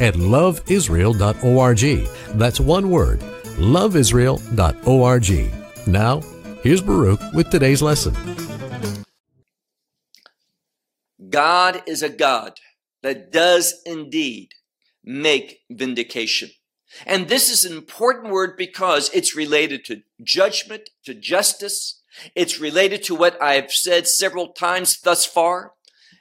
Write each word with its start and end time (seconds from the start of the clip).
at 0.00 0.14
loveisrael.org. 0.14 2.38
That's 2.38 2.60
one 2.60 2.90
word, 2.90 3.20
loveisrael.org. 3.20 5.64
Now, 5.86 6.20
here's 6.62 6.80
Baruch 6.80 7.20
with 7.32 7.50
today's 7.50 7.82
lesson. 7.82 8.14
God 11.28 11.82
is 11.86 12.02
a 12.02 12.08
God 12.08 12.54
that 13.02 13.30
does 13.32 13.74
indeed 13.84 14.50
make 15.04 15.60
vindication. 15.70 16.50
And 17.06 17.28
this 17.28 17.50
is 17.50 17.64
an 17.64 17.76
important 17.76 18.32
word 18.32 18.56
because 18.56 19.10
it's 19.12 19.36
related 19.36 19.84
to 19.86 20.02
judgment, 20.22 20.90
to 21.04 21.14
justice. 21.14 22.00
It's 22.34 22.60
related 22.60 23.02
to 23.04 23.14
what 23.14 23.40
I've 23.42 23.72
said 23.72 24.06
several 24.06 24.48
times 24.48 25.00
thus 25.00 25.26
far, 25.26 25.72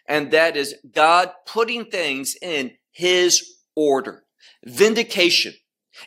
and 0.07 0.31
that 0.31 0.57
is 0.57 0.75
God 0.91 1.31
putting 1.45 1.85
things 1.85 2.35
in 2.41 2.71
His 2.91 3.52
order. 3.75 4.23
Vindication. 4.65 5.53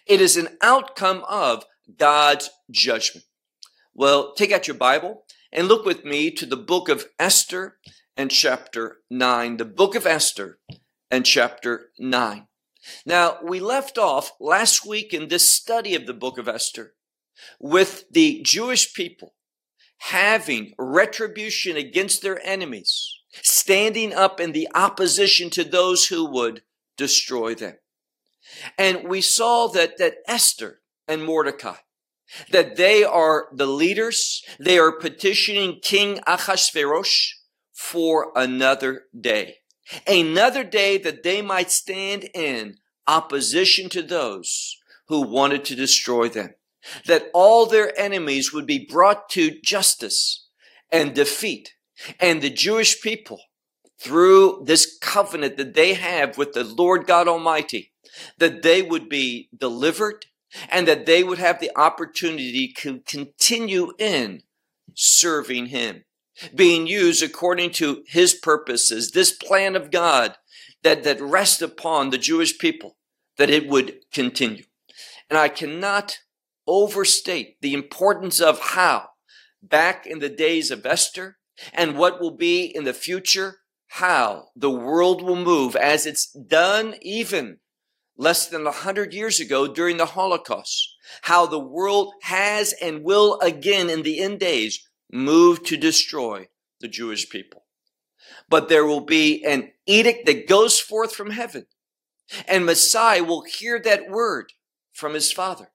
It 0.06 0.20
is 0.20 0.36
an 0.36 0.48
outcome 0.62 1.24
of 1.28 1.64
God's 1.96 2.50
judgment. 2.70 3.26
Well, 3.94 4.34
take 4.34 4.52
out 4.52 4.66
your 4.66 4.76
Bible 4.76 5.24
and 5.52 5.68
look 5.68 5.86
with 5.86 6.04
me 6.04 6.30
to 6.32 6.46
the 6.46 6.56
book 6.56 6.88
of 6.88 7.06
Esther 7.18 7.78
and 8.16 8.30
chapter 8.30 8.98
9. 9.10 9.56
The 9.56 9.64
book 9.64 9.94
of 9.94 10.06
Esther 10.06 10.58
and 11.10 11.24
chapter 11.24 11.90
9. 11.98 12.46
Now, 13.04 13.38
we 13.42 13.60
left 13.60 13.98
off 13.98 14.32
last 14.40 14.86
week 14.86 15.12
in 15.12 15.28
this 15.28 15.50
study 15.50 15.94
of 15.94 16.06
the 16.06 16.14
book 16.14 16.38
of 16.38 16.48
Esther 16.48 16.94
with 17.58 18.04
the 18.10 18.42
Jewish 18.42 18.94
people 18.94 19.34
having 19.98 20.72
retribution 20.78 21.76
against 21.76 22.22
their 22.22 22.44
enemies, 22.46 23.18
standing 23.42 24.12
up 24.12 24.40
in 24.40 24.52
the 24.52 24.68
opposition 24.74 25.50
to 25.50 25.64
those 25.64 26.06
who 26.06 26.24
would 26.26 26.62
destroy 26.96 27.54
them. 27.54 27.76
And 28.78 29.08
we 29.08 29.20
saw 29.20 29.68
that, 29.68 29.98
that 29.98 30.16
Esther 30.26 30.80
and 31.08 31.24
Mordecai, 31.24 31.76
that 32.50 32.76
they 32.76 33.04
are 33.04 33.48
the 33.52 33.66
leaders. 33.66 34.42
They 34.58 34.78
are 34.78 34.92
petitioning 34.92 35.80
King 35.82 36.18
Achashverosh 36.26 37.30
for 37.72 38.32
another 38.34 39.04
day. 39.18 39.56
Another 40.06 40.64
day 40.64 40.98
that 40.98 41.22
they 41.22 41.42
might 41.42 41.70
stand 41.70 42.28
in 42.34 42.76
opposition 43.06 43.88
to 43.90 44.02
those 44.02 44.76
who 45.08 45.22
wanted 45.22 45.64
to 45.66 45.76
destroy 45.76 46.28
them. 46.28 46.54
That 47.06 47.30
all 47.34 47.66
their 47.66 47.98
enemies 47.98 48.52
would 48.52 48.66
be 48.66 48.86
brought 48.90 49.28
to 49.30 49.60
justice 49.62 50.48
and 50.90 51.14
defeat. 51.14 51.74
And 52.20 52.42
the 52.42 52.50
Jewish 52.50 53.00
people, 53.00 53.40
through 53.98 54.62
this 54.64 54.98
covenant 55.00 55.56
that 55.56 55.74
they 55.74 55.94
have 55.94 56.36
with 56.36 56.52
the 56.52 56.64
Lord 56.64 57.06
God 57.06 57.28
Almighty, 57.28 57.92
that 58.38 58.62
they 58.62 58.82
would 58.82 59.08
be 59.08 59.48
delivered 59.56 60.26
and 60.68 60.86
that 60.86 61.06
they 61.06 61.24
would 61.24 61.38
have 61.38 61.60
the 61.60 61.70
opportunity 61.76 62.72
to 62.78 63.00
continue 63.00 63.92
in 63.98 64.42
serving 64.94 65.66
Him 65.66 66.04
being 66.54 66.86
used 66.86 67.22
according 67.22 67.70
to 67.70 68.04
his 68.06 68.34
purposes, 68.34 69.10
this 69.10 69.32
plan 69.32 69.76
of 69.76 69.90
God 69.90 70.36
that, 70.82 71.04
that 71.04 71.20
rests 71.20 71.62
upon 71.62 72.10
the 72.10 72.18
Jewish 72.18 72.58
people, 72.58 72.96
that 73.38 73.50
it 73.50 73.68
would 73.68 74.00
continue. 74.12 74.64
And 75.30 75.38
I 75.38 75.48
cannot 75.48 76.18
overstate 76.66 77.60
the 77.60 77.74
importance 77.74 78.40
of 78.40 78.58
how 78.60 79.10
back 79.62 80.06
in 80.06 80.18
the 80.18 80.28
days 80.28 80.70
of 80.70 80.84
Esther 80.84 81.38
and 81.72 81.96
what 81.96 82.20
will 82.20 82.36
be 82.36 82.64
in 82.64 82.84
the 82.84 82.92
future, 82.92 83.60
how 83.88 84.48
the 84.54 84.70
world 84.70 85.22
will 85.22 85.36
move 85.36 85.76
as 85.76 86.06
it's 86.06 86.30
done 86.32 86.94
even 87.02 87.58
less 88.16 88.46
than 88.46 88.66
a 88.66 88.72
hundred 88.72 89.12
years 89.14 89.40
ago 89.40 89.66
during 89.66 89.96
the 89.96 90.06
Holocaust, 90.06 90.96
how 91.22 91.46
the 91.46 91.58
world 91.58 92.14
has 92.22 92.74
and 92.80 93.02
will 93.02 93.38
again 93.40 93.90
in 93.90 94.02
the 94.02 94.20
end 94.20 94.40
days 94.40 94.88
move 95.12 95.62
to 95.64 95.76
destroy 95.76 96.48
the 96.80 96.88
Jewish 96.88 97.28
people. 97.28 97.64
But 98.48 98.68
there 98.68 98.84
will 98.84 99.00
be 99.00 99.44
an 99.44 99.72
edict 99.86 100.26
that 100.26 100.48
goes 100.48 100.78
forth 100.78 101.14
from 101.14 101.30
heaven, 101.30 101.66
and 102.46 102.66
Messiah 102.66 103.24
will 103.24 103.42
hear 103.42 103.78
that 103.80 104.10
word 104.10 104.52
from 104.92 105.14
his 105.14 105.30
Father, 105.30 105.70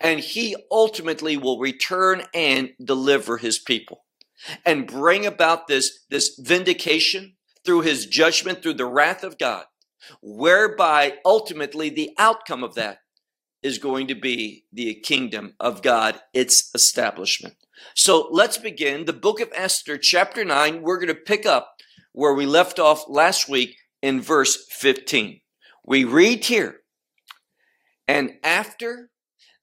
and 0.00 0.20
he 0.20 0.56
ultimately 0.70 1.36
will 1.36 1.58
return 1.58 2.22
and 2.34 2.70
deliver 2.82 3.38
his 3.38 3.58
people 3.58 4.04
and 4.64 4.86
bring 4.86 5.26
about 5.26 5.68
this, 5.68 6.00
this 6.10 6.36
vindication 6.38 7.36
through 7.64 7.82
his 7.82 8.06
judgment, 8.06 8.62
through 8.62 8.74
the 8.74 8.86
wrath 8.86 9.22
of 9.22 9.38
God, 9.38 9.64
whereby 10.20 11.14
ultimately 11.24 11.90
the 11.90 12.10
outcome 12.18 12.64
of 12.64 12.74
that 12.74 12.98
is 13.62 13.78
going 13.78 14.08
to 14.08 14.14
be 14.14 14.64
the 14.72 14.94
kingdom 14.94 15.54
of 15.60 15.82
God, 15.82 16.20
its 16.34 16.70
establishment. 16.74 17.54
So 17.94 18.28
let's 18.30 18.58
begin 18.58 19.04
the 19.04 19.12
book 19.12 19.40
of 19.40 19.50
Esther, 19.54 19.98
chapter 19.98 20.44
9. 20.44 20.82
We're 20.82 20.98
going 20.98 21.08
to 21.08 21.14
pick 21.14 21.46
up 21.46 21.74
where 22.12 22.34
we 22.34 22.46
left 22.46 22.78
off 22.78 23.04
last 23.08 23.48
week 23.48 23.76
in 24.02 24.20
verse 24.20 24.66
15. 24.70 25.40
We 25.84 26.04
read 26.04 26.44
here, 26.44 26.80
and 28.06 28.32
after 28.42 29.10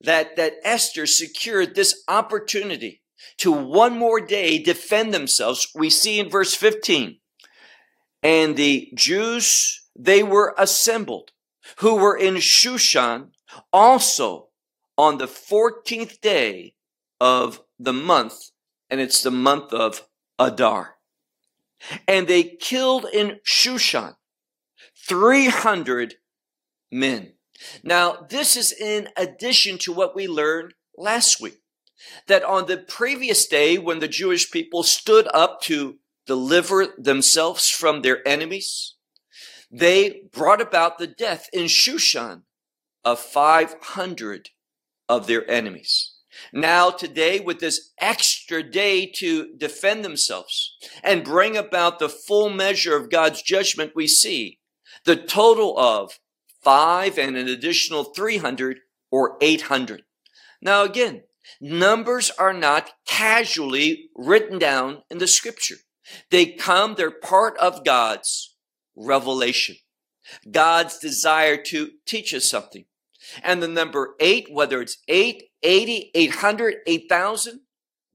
that, 0.00 0.36
that 0.36 0.54
Esther 0.64 1.06
secured 1.06 1.74
this 1.74 2.02
opportunity 2.08 3.02
to 3.38 3.52
one 3.52 3.98
more 3.98 4.20
day 4.20 4.58
defend 4.62 5.12
themselves, 5.12 5.68
we 5.74 5.90
see 5.90 6.18
in 6.18 6.30
verse 6.30 6.54
15, 6.54 7.19
and 8.22 8.56
the 8.56 8.90
Jews, 8.94 9.82
they 9.96 10.22
were 10.22 10.54
assembled 10.58 11.32
who 11.78 11.96
were 11.96 12.16
in 12.16 12.34
Shushan 12.36 13.30
also 13.72 14.48
on 14.96 15.18
the 15.18 15.26
14th 15.26 16.20
day 16.20 16.74
of 17.20 17.60
the 17.78 17.92
month, 17.92 18.50
and 18.88 19.00
it's 19.00 19.22
the 19.22 19.30
month 19.30 19.72
of 19.72 20.06
Adar. 20.38 20.96
And 22.06 22.28
they 22.28 22.42
killed 22.42 23.06
in 23.12 23.40
Shushan 23.46 24.16
300 25.08 26.14
men. 26.90 27.32
Now, 27.82 28.26
this 28.28 28.56
is 28.56 28.72
in 28.72 29.08
addition 29.16 29.78
to 29.78 29.92
what 29.92 30.14
we 30.14 30.26
learned 30.26 30.74
last 30.96 31.40
week. 31.40 31.62
That 32.26 32.44
on 32.44 32.66
the 32.66 32.78
previous 32.78 33.46
day, 33.46 33.76
when 33.76 33.98
the 33.98 34.08
Jewish 34.08 34.50
people 34.50 34.82
stood 34.82 35.28
up 35.34 35.60
to 35.62 35.98
deliver 36.30 36.86
themselves 36.96 37.68
from 37.68 38.02
their 38.02 38.26
enemies, 38.26 38.94
they 39.68 40.22
brought 40.32 40.60
about 40.60 40.96
the 40.96 41.08
death 41.08 41.48
in 41.52 41.64
Shushan 41.64 42.42
of 43.04 43.18
500 43.18 44.50
of 45.08 45.26
their 45.26 45.50
enemies. 45.50 46.12
Now, 46.52 46.90
today, 46.90 47.40
with 47.40 47.58
this 47.58 47.90
extra 47.98 48.62
day 48.62 49.06
to 49.16 49.56
defend 49.56 50.04
themselves 50.04 50.76
and 51.02 51.24
bring 51.24 51.56
about 51.56 51.98
the 51.98 52.08
full 52.08 52.48
measure 52.48 52.94
of 52.94 53.10
God's 53.10 53.42
judgment, 53.42 53.96
we 53.96 54.06
see 54.06 54.60
the 55.04 55.16
total 55.16 55.76
of 55.76 56.20
five 56.62 57.18
and 57.18 57.36
an 57.36 57.48
additional 57.48 58.04
300 58.04 58.78
or 59.10 59.36
800. 59.40 60.04
Now, 60.62 60.84
again, 60.84 61.24
numbers 61.60 62.30
are 62.38 62.52
not 62.52 62.92
casually 63.04 64.10
written 64.14 64.60
down 64.60 65.02
in 65.10 65.18
the 65.18 65.26
scripture. 65.26 65.78
They 66.30 66.46
come, 66.46 66.94
they're 66.94 67.10
part 67.10 67.56
of 67.58 67.84
God's 67.84 68.56
revelation, 68.96 69.76
God's 70.50 70.98
desire 70.98 71.56
to 71.64 71.90
teach 72.06 72.34
us 72.34 72.48
something. 72.48 72.84
And 73.42 73.62
the 73.62 73.68
number 73.68 74.14
eight, 74.18 74.48
whether 74.50 74.80
it's 74.80 74.98
eight, 75.08 75.44
80, 75.62 76.10
800, 76.14 76.76
8,000, 76.86 77.60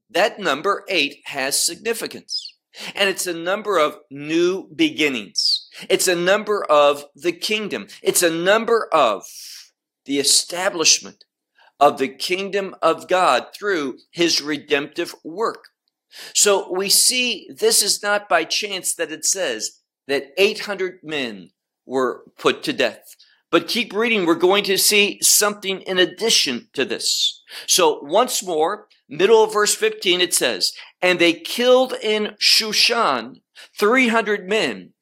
that 0.10 0.40
number 0.40 0.84
eight 0.90 1.22
has 1.26 1.64
significance. 1.64 2.56
And 2.94 3.10
it's 3.10 3.28
a 3.28 3.34
number 3.34 3.78
of 3.78 3.98
new 4.12 4.68
beginnings. 4.76 5.68
It's 5.90 6.08
a 6.08 6.16
number 6.16 6.64
of 6.66 7.06
the 7.16 7.32
kingdom. 7.32 7.88
It's 8.02 8.24
a 8.24 8.30
number 8.30 8.90
of 8.92 9.24
the 10.06 10.20
establishment 10.20 11.24
of 11.80 11.98
the 11.98 12.10
kingdom 12.10 12.76
of 12.82 13.08
God 13.08 13.48
through 13.58 14.00
his 14.12 14.42
redemptive 14.42 15.16
work. 15.24 15.70
So 16.34 16.72
we 16.72 16.90
see 16.90 17.50
this 17.50 17.84
is 17.84 18.02
not 18.04 18.30
by 18.30 18.44
chance 18.44 18.94
that 18.96 19.12
it 19.12 19.26
says 19.26 19.82
that 20.08 20.32
800 20.38 21.00
men 21.04 21.50
were 21.86 22.24
put 22.38 22.64
to 22.64 22.74
death 22.74 23.16
But 23.52 23.68
keep 23.68 23.94
reading. 23.94 24.26
We're 24.26 24.36
going 24.36 24.64
to 24.66 24.78
see 24.78 25.20
something 25.22 25.82
in 25.82 25.98
addition 25.98 26.68
to 26.74 26.84
this. 26.84 27.42
So 27.68 28.02
once 28.04 28.44
more, 28.44 28.88
middle 29.08 29.44
of 29.44 29.54
verse 29.54 29.76
15, 29.76 30.20
it 30.20 30.34
says, 30.34 30.74
and 31.02 31.20
they 31.20 31.34
killed 31.34 31.94
in 32.02 32.36
Shushan 32.40 33.42
300 33.80 34.50
men 34.50 34.94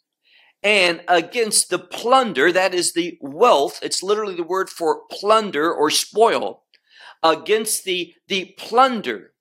and 0.63 1.01
against 1.10 1.69
the 1.69 1.80
plunder, 1.80 2.51
that 2.51 2.74
is 2.74 2.94
the 2.94 3.18
wealth, 3.19 3.80
it's 3.81 4.01
literally 4.01 4.36
the 4.36 4.44
word 4.44 4.69
for 4.69 5.01
plunder 5.12 5.74
or 5.74 5.89
spoil, 5.89 6.63
against 7.21 7.83
the, 7.83 8.13
the 8.30 8.56
plunder, 8.57 9.32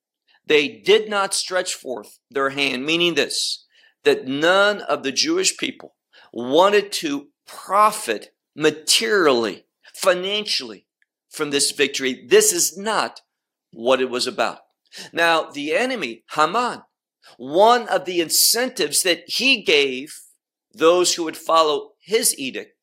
they 0.45 0.67
did 0.67 1.09
not 1.09 1.33
stretch 1.33 1.73
forth 1.73 2.19
their 2.29 2.49
hand, 2.49 2.85
meaning 2.85 3.15
this, 3.15 3.65
that 4.03 4.27
none 4.27 4.81
of 4.81 5.03
the 5.03 5.11
Jewish 5.11 5.57
people 5.57 5.95
wanted 6.33 6.91
to 6.91 7.27
profit 7.47 8.33
materially, 8.55 9.65
financially 9.93 10.85
from 11.29 11.51
this 11.51 11.71
victory. 11.71 12.25
This 12.27 12.51
is 12.51 12.77
not 12.77 13.21
what 13.71 14.01
it 14.01 14.09
was 14.09 14.27
about. 14.27 14.59
Now, 15.11 15.49
the 15.49 15.73
enemy, 15.73 16.23
Haman, 16.31 16.83
one 17.37 17.87
of 17.87 18.05
the 18.05 18.21
incentives 18.21 19.01
that 19.03 19.23
he 19.27 19.63
gave 19.63 20.19
those 20.73 21.15
who 21.15 21.23
would 21.23 21.37
follow 21.37 21.91
his 21.99 22.37
edict 22.37 22.75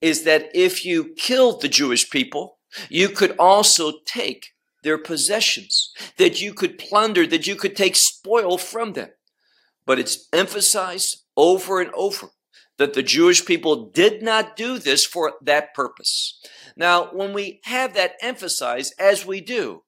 is 0.00 0.24
that 0.24 0.50
if 0.54 0.84
you 0.84 1.14
killed 1.16 1.60
the 1.60 1.68
Jewish 1.68 2.10
people, 2.10 2.58
you 2.88 3.08
could 3.08 3.36
also 3.38 3.92
take 4.04 4.48
their 4.82 4.98
possessions, 4.98 5.92
that 6.16 6.40
you 6.40 6.52
could 6.52 6.78
plunder, 6.78 7.26
that 7.26 7.46
you 7.46 7.56
could 7.56 7.76
take 7.76 7.96
spoil 7.96 8.58
from 8.58 8.92
them. 8.92 9.10
But 9.86 9.98
it's 9.98 10.28
emphasized 10.32 11.24
over 11.36 11.80
and 11.80 11.92
over 11.94 12.28
that 12.78 12.94
the 12.94 13.02
Jewish 13.02 13.44
people 13.44 13.90
did 13.90 14.22
not 14.22 14.56
do 14.56 14.78
this 14.78 15.04
for 15.04 15.34
that 15.42 15.74
purpose. 15.74 16.40
Now, 16.76 17.06
when 17.12 17.32
we 17.32 17.60
have 17.64 17.94
that 17.94 18.14
emphasized, 18.20 18.94
as 18.98 19.26
we 19.26 19.40
do, 19.40 19.82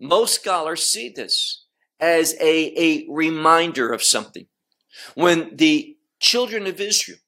most 0.00 0.34
scholars 0.34 0.84
see 0.84 1.08
this 1.08 1.64
as 1.98 2.34
a, 2.40 2.72
a 2.80 3.06
reminder 3.08 3.92
of 3.92 4.02
something. 4.02 4.46
When 5.14 5.56
the 5.56 5.96
children 6.20 6.66
of 6.66 6.80
Israel 6.80 7.18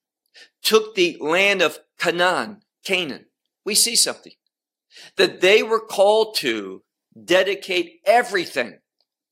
took 0.62 0.94
the 0.94 1.16
land 1.20 1.62
of 1.62 1.78
Canaan, 1.98 2.60
Canaan, 2.84 3.26
we 3.64 3.74
see 3.74 3.96
something 3.96 4.32
that 5.16 5.40
they 5.40 5.62
were 5.62 5.80
called 5.80 6.34
to 6.36 6.82
dedicate 7.24 8.00
everything 8.04 8.78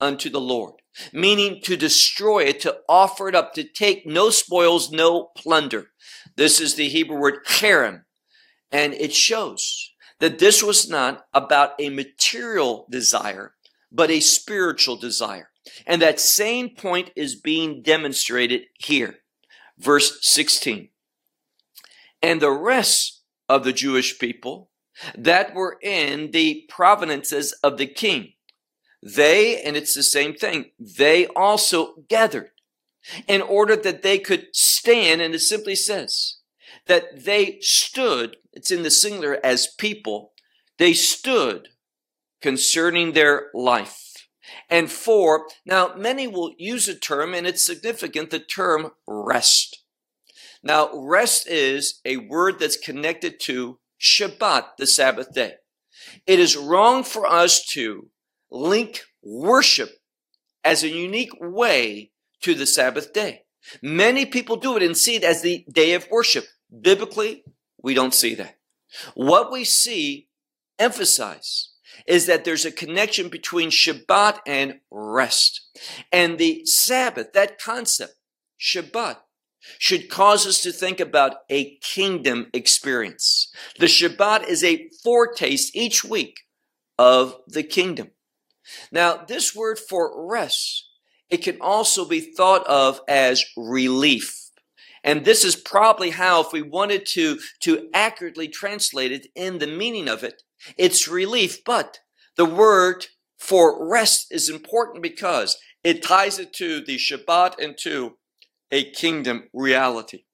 unto 0.00 0.28
the 0.28 0.40
Lord, 0.40 0.74
meaning 1.12 1.60
to 1.64 1.76
destroy 1.76 2.44
it, 2.44 2.60
to 2.60 2.78
offer 2.88 3.28
it 3.28 3.34
up, 3.34 3.54
to 3.54 3.64
take 3.64 4.06
no 4.06 4.30
spoils, 4.30 4.90
no 4.90 5.30
plunder. 5.36 5.88
This 6.36 6.60
is 6.60 6.74
the 6.74 6.88
Hebrew 6.88 7.18
word 7.18 7.44
cherem, 7.46 8.02
and 8.70 8.94
it 8.94 9.14
shows 9.14 9.92
that 10.20 10.38
this 10.38 10.62
was 10.62 10.88
not 10.88 11.24
about 11.32 11.72
a 11.78 11.90
material 11.90 12.86
desire, 12.90 13.54
but 13.90 14.10
a 14.10 14.20
spiritual 14.20 14.96
desire. 14.96 15.50
And 15.86 16.00
that 16.00 16.20
same 16.20 16.70
point 16.70 17.10
is 17.16 17.40
being 17.40 17.82
demonstrated 17.82 18.62
here 18.78 19.16
verse 19.78 20.18
16. 20.22 20.88
And 22.22 22.40
the 22.40 22.50
rest 22.50 23.22
of 23.48 23.64
the 23.64 23.72
Jewish 23.72 24.18
people 24.18 24.70
that 25.16 25.54
were 25.54 25.78
in 25.82 26.30
the 26.30 26.64
provinces 26.68 27.52
of 27.62 27.78
the 27.78 27.86
king, 27.86 28.32
they, 29.02 29.60
and 29.62 29.76
it's 29.76 29.94
the 29.94 30.02
same 30.02 30.34
thing, 30.34 30.70
they 30.78 31.26
also 31.28 31.94
gathered 32.08 32.50
in 33.28 33.40
order 33.40 33.76
that 33.76 34.02
they 34.02 34.18
could 34.18 34.46
stand, 34.52 35.20
and 35.20 35.34
it 35.34 35.40
simply 35.40 35.74
says 35.74 36.38
that 36.86 37.24
they 37.24 37.58
stood, 37.60 38.36
it's 38.52 38.70
in 38.70 38.82
the 38.82 38.90
singular 38.90 39.38
as 39.44 39.68
people, 39.78 40.32
they 40.78 40.92
stood 40.92 41.68
concerning 42.40 43.12
their 43.12 43.50
life. 43.54 44.28
And 44.68 44.90
for, 44.90 45.46
now 45.64 45.94
many 45.96 46.26
will 46.26 46.54
use 46.58 46.88
a 46.88 46.94
term 46.94 47.34
and 47.34 47.46
it's 47.46 47.64
significant, 47.64 48.30
the 48.30 48.38
term 48.38 48.92
rest. 49.06 49.82
Now, 50.62 50.90
rest 50.94 51.48
is 51.48 52.00
a 52.04 52.16
word 52.16 52.58
that's 52.58 52.76
connected 52.76 53.38
to 53.40 53.78
Shabbat, 54.00 54.76
the 54.78 54.86
Sabbath 54.86 55.32
day. 55.32 55.54
It 56.26 56.38
is 56.38 56.56
wrong 56.56 57.02
for 57.04 57.26
us 57.26 57.64
to 57.68 58.08
link 58.50 59.02
worship 59.22 59.90
as 60.64 60.82
a 60.82 60.88
unique 60.88 61.32
way 61.40 62.12
to 62.42 62.54
the 62.54 62.66
Sabbath 62.66 63.12
day. 63.12 63.42
Many 63.82 64.26
people 64.26 64.56
do 64.56 64.76
it 64.76 64.82
and 64.82 64.96
see 64.96 65.16
it 65.16 65.24
as 65.24 65.42
the 65.42 65.64
day 65.72 65.94
of 65.94 66.08
worship. 66.10 66.44
Biblically, 66.80 67.44
we 67.82 67.94
don't 67.94 68.14
see 68.14 68.34
that. 68.34 68.58
What 69.14 69.50
we 69.50 69.64
see 69.64 70.28
emphasize 70.78 71.70
is 72.06 72.26
that 72.26 72.44
there's 72.44 72.64
a 72.64 72.72
connection 72.72 73.28
between 73.28 73.70
Shabbat 73.70 74.38
and 74.46 74.80
rest. 74.90 75.68
And 76.12 76.38
the 76.38 76.64
Sabbath, 76.64 77.32
that 77.32 77.58
concept, 77.58 78.14
Shabbat, 78.60 79.16
should 79.78 80.08
cause 80.08 80.46
us 80.46 80.62
to 80.62 80.72
think 80.72 81.00
about 81.00 81.36
a 81.50 81.76
kingdom 81.78 82.46
experience. 82.52 83.50
The 83.78 83.86
Shabbat 83.86 84.48
is 84.48 84.64
a 84.64 84.88
foretaste 85.02 85.74
each 85.74 86.04
week 86.04 86.38
of 86.98 87.36
the 87.46 87.62
kingdom. 87.62 88.10
Now, 88.90 89.16
this 89.16 89.54
word 89.54 89.78
for 89.78 90.28
rest, 90.28 90.88
it 91.30 91.38
can 91.38 91.60
also 91.60 92.04
be 92.04 92.20
thought 92.20 92.66
of 92.66 93.00
as 93.08 93.44
relief. 93.56 94.50
And 95.04 95.24
this 95.24 95.44
is 95.44 95.54
probably 95.54 96.10
how, 96.10 96.40
if 96.40 96.52
we 96.52 96.62
wanted 96.62 97.06
to, 97.12 97.38
to 97.60 97.88
accurately 97.94 98.48
translate 98.48 99.12
it 99.12 99.28
in 99.36 99.58
the 99.58 99.66
meaning 99.66 100.08
of 100.08 100.24
it, 100.24 100.42
it's 100.76 101.06
relief. 101.06 101.64
But 101.64 102.00
the 102.36 102.44
word 102.44 103.06
for 103.38 103.88
rest 103.88 104.26
is 104.30 104.48
important 104.48 105.02
because 105.02 105.56
it 105.84 106.02
ties 106.02 106.40
it 106.40 106.52
to 106.54 106.80
the 106.80 106.96
Shabbat 106.96 107.62
and 107.62 107.78
to 107.78 108.16
a 108.70 108.90
kingdom 108.90 109.48
reality. 109.52 110.24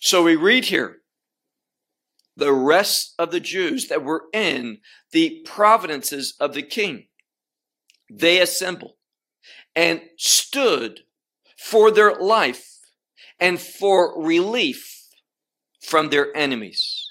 So 0.00 0.22
we 0.22 0.36
read 0.36 0.66
here 0.66 0.98
the 2.36 2.52
rest 2.52 3.14
of 3.18 3.30
the 3.30 3.40
Jews 3.40 3.88
that 3.88 4.04
were 4.04 4.24
in 4.32 4.78
the 5.12 5.42
providences 5.46 6.34
of 6.38 6.54
the 6.54 6.62
king. 6.62 7.06
They 8.10 8.40
assembled 8.40 8.94
and 9.74 10.02
stood 10.16 11.00
for 11.58 11.90
their 11.90 12.14
life 12.14 12.68
and 13.40 13.60
for 13.60 14.22
relief 14.22 15.08
from 15.80 16.10
their 16.10 16.36
enemies 16.36 17.10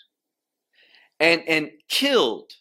and, 1.19 1.41
and 1.47 1.71
killed 1.89 2.51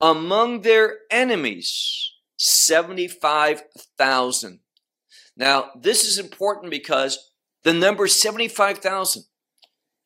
among 0.00 0.62
their 0.62 0.98
enemies 1.10 2.12
75,000. 2.38 4.60
Now, 5.36 5.70
this 5.80 6.06
is 6.06 6.18
important 6.18 6.70
because 6.70 7.32
the 7.66 7.72
number 7.72 8.06
75,000 8.06 9.24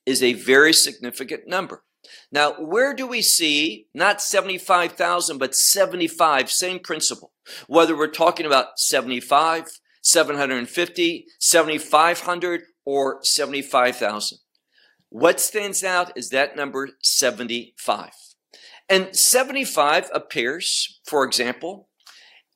is 0.07 0.23
a 0.23 0.33
very 0.33 0.73
significant 0.73 1.47
number. 1.47 1.85
Now, 2.33 2.55
where 2.55 2.95
do 2.95 3.07
we 3.07 3.21
see 3.21 3.87
not 3.93 4.23
75,000, 4.23 5.37
but 5.37 5.55
75, 5.55 6.51
same 6.51 6.79
principle? 6.79 7.33
Whether 7.67 7.95
we're 7.95 8.09
talking 8.09 8.47
about 8.47 8.79
75, 8.79 9.67
750, 10.01 11.27
7,500, 11.39 12.63
or 12.87 13.21
75,000. 13.23 14.39
What 15.11 15.39
stands 15.39 15.85
out 15.85 16.17
is 16.17 16.31
that 16.31 16.57
number 16.57 16.89
75. 17.03 18.09
And 18.89 19.15
75 19.15 20.09
appears, 20.15 20.99
for 21.05 21.27
example, 21.27 21.91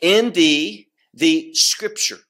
in 0.01 0.33
the, 0.33 0.87
the 1.13 1.53
scripture, 1.53 2.21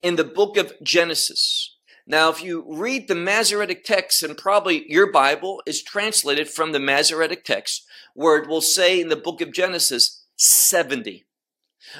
in 0.00 0.16
the 0.16 0.24
book 0.24 0.56
of 0.56 0.72
Genesis. 0.82 1.74
Now, 2.10 2.30
if 2.30 2.42
you 2.42 2.64
read 2.66 3.06
the 3.06 3.14
Masoretic 3.14 3.84
text, 3.84 4.22
and 4.22 4.34
probably 4.34 4.90
your 4.90 5.12
Bible 5.12 5.62
is 5.66 5.82
translated 5.82 6.48
from 6.48 6.72
the 6.72 6.80
Masoretic 6.80 7.44
text, 7.44 7.84
where 8.14 8.38
it 8.38 8.48
will 8.48 8.62
say 8.62 8.98
in 8.98 9.10
the 9.10 9.16
book 9.16 9.42
of 9.42 9.52
Genesis, 9.52 10.24
70. 10.36 11.26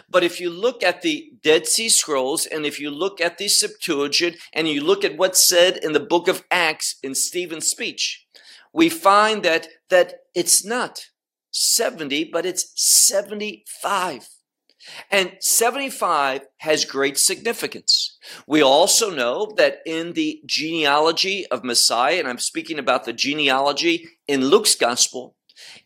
But 0.08 0.24
if 0.24 0.40
you 0.40 0.48
look 0.48 0.82
at 0.82 1.02
the 1.02 1.32
Dead 1.42 1.66
Sea 1.66 1.90
Scrolls, 1.90 2.46
and 2.46 2.64
if 2.64 2.80
you 2.80 2.90
look 2.90 3.20
at 3.20 3.36
the 3.36 3.48
Septuagint, 3.48 4.36
and 4.54 4.66
you 4.66 4.82
look 4.82 5.04
at 5.04 5.18
what's 5.18 5.46
said 5.46 5.76
in 5.76 5.92
the 5.92 6.00
book 6.00 6.26
of 6.26 6.42
Acts 6.50 6.96
in 7.02 7.14
Stephen's 7.14 7.68
speech, 7.68 8.26
we 8.72 8.88
find 8.88 9.42
that, 9.42 9.68
that 9.90 10.20
it's 10.34 10.64
not 10.64 11.08
70, 11.50 12.30
but 12.32 12.46
it's 12.46 12.72
75. 12.76 14.26
And 15.11 15.33
75 15.40 16.42
has 16.59 16.85
great 16.85 17.18
significance. 17.18 18.18
We 18.47 18.62
also 18.62 19.11
know 19.11 19.52
that 19.57 19.78
in 19.87 20.12
the 20.12 20.40
genealogy 20.47 21.47
of 21.47 21.64
Messiah, 21.64 22.18
and 22.18 22.28
I'm 22.28 22.38
speaking 22.38 22.78
about 22.78 23.04
the 23.04 23.12
genealogy 23.12 24.09
in 24.26 24.47
Luke's 24.47 24.75
gospel, 24.75 25.37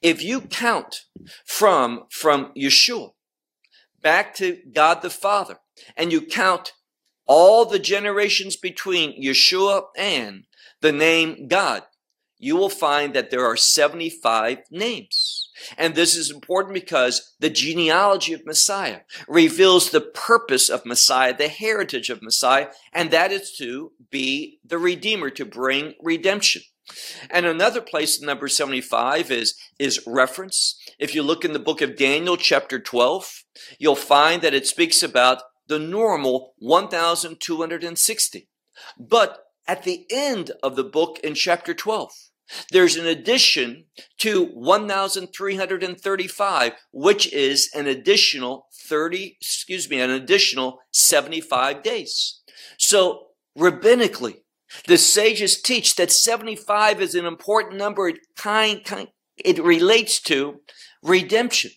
if 0.01 0.23
you 0.23 0.41
count 0.41 1.03
from, 1.45 2.05
from 2.11 2.53
Yeshua 2.57 3.13
back 4.03 4.35
to 4.35 4.59
God 4.73 5.03
the 5.03 5.11
Father, 5.11 5.59
and 5.97 6.13
you 6.13 6.21
count 6.21 6.73
all 7.27 7.65
the 7.65 7.79
generations 7.79 8.57
between 8.57 9.23
Yeshua 9.23 9.85
and 9.97 10.45
the 10.81 10.93
name 10.93 11.47
God, 11.49 11.85
you 12.39 12.57
will 12.57 12.69
find 12.69 13.15
that 13.15 13.31
there 13.31 13.47
are 13.47 13.57
75 13.57 14.59
names. 14.71 15.42
And 15.77 15.95
this 15.95 16.17
is 16.17 16.31
important 16.31 16.75
because 16.75 17.35
the 17.39 17.51
genealogy 17.51 18.33
of 18.33 18.47
Messiah 18.47 19.01
reveals 19.29 19.91
the 19.91 20.01
purpose 20.01 20.69
of 20.69 20.87
Messiah, 20.87 21.37
the 21.37 21.49
heritage 21.49 22.11
of 22.11 22.23
Messiah, 22.23 22.69
and 22.93 23.11
that 23.11 23.33
is 23.33 23.53
to 23.59 23.93
be 24.11 24.59
the 24.65 24.79
Redeemer, 24.79 25.31
to 25.31 25.45
bring 25.45 25.95
redemption. 26.01 26.63
And 27.31 27.47
another 27.47 27.81
place 27.81 28.21
in 28.21 28.27
number 28.27 28.49
75 28.49 29.31
is, 29.31 29.55
is 29.79 30.03
reference. 30.07 30.79
If 30.99 31.15
you 31.15 31.23
look 31.23 31.45
in 31.45 31.53
the 31.53 31.59
book 31.59 31.81
of 31.81 31.97
Daniel, 31.97 32.37
chapter 32.37 32.81
12, 32.81 33.45
you'll 33.79 33.95
find 33.95 34.43
that 34.43 34.55
it 34.55 34.67
speaks 34.67 35.03
about 35.03 35.43
the 35.69 35.79
normal 35.79 36.55
1,260. 36.59 38.49
But 38.99 39.39
at 39.67 39.85
the 39.85 40.07
end 40.11 40.51
of 40.63 40.77
the 40.77 40.85
book 40.85 41.19
in 41.23 41.35
chapter 41.35 41.73
12, 41.73 42.11
there's 42.71 42.97
an 42.97 43.07
addition 43.07 43.85
to 44.19 44.47
1,335, 44.47 46.73
which 46.93 47.33
is 47.33 47.71
an 47.75 47.87
additional 47.87 48.67
30, 48.75 49.39
excuse 49.41 49.89
me, 49.89 50.01
an 50.01 50.11
additional 50.11 50.81
75 50.93 51.83
days. 51.83 52.41
So 52.79 53.29
rabbinically, 53.57 54.43
the 54.87 54.99
sages 54.99 55.61
teach 55.61 55.97
that 55.97 56.11
75 56.11 57.01
is 57.01 57.15
an 57.15 57.27
important 57.27 57.77
number. 57.77 58.09
It 58.09 58.21
kind, 58.37 58.85
kind, 58.85 59.09
it 59.37 59.63
relates 59.63 60.21
to 60.23 60.61
redemption. 61.03 61.73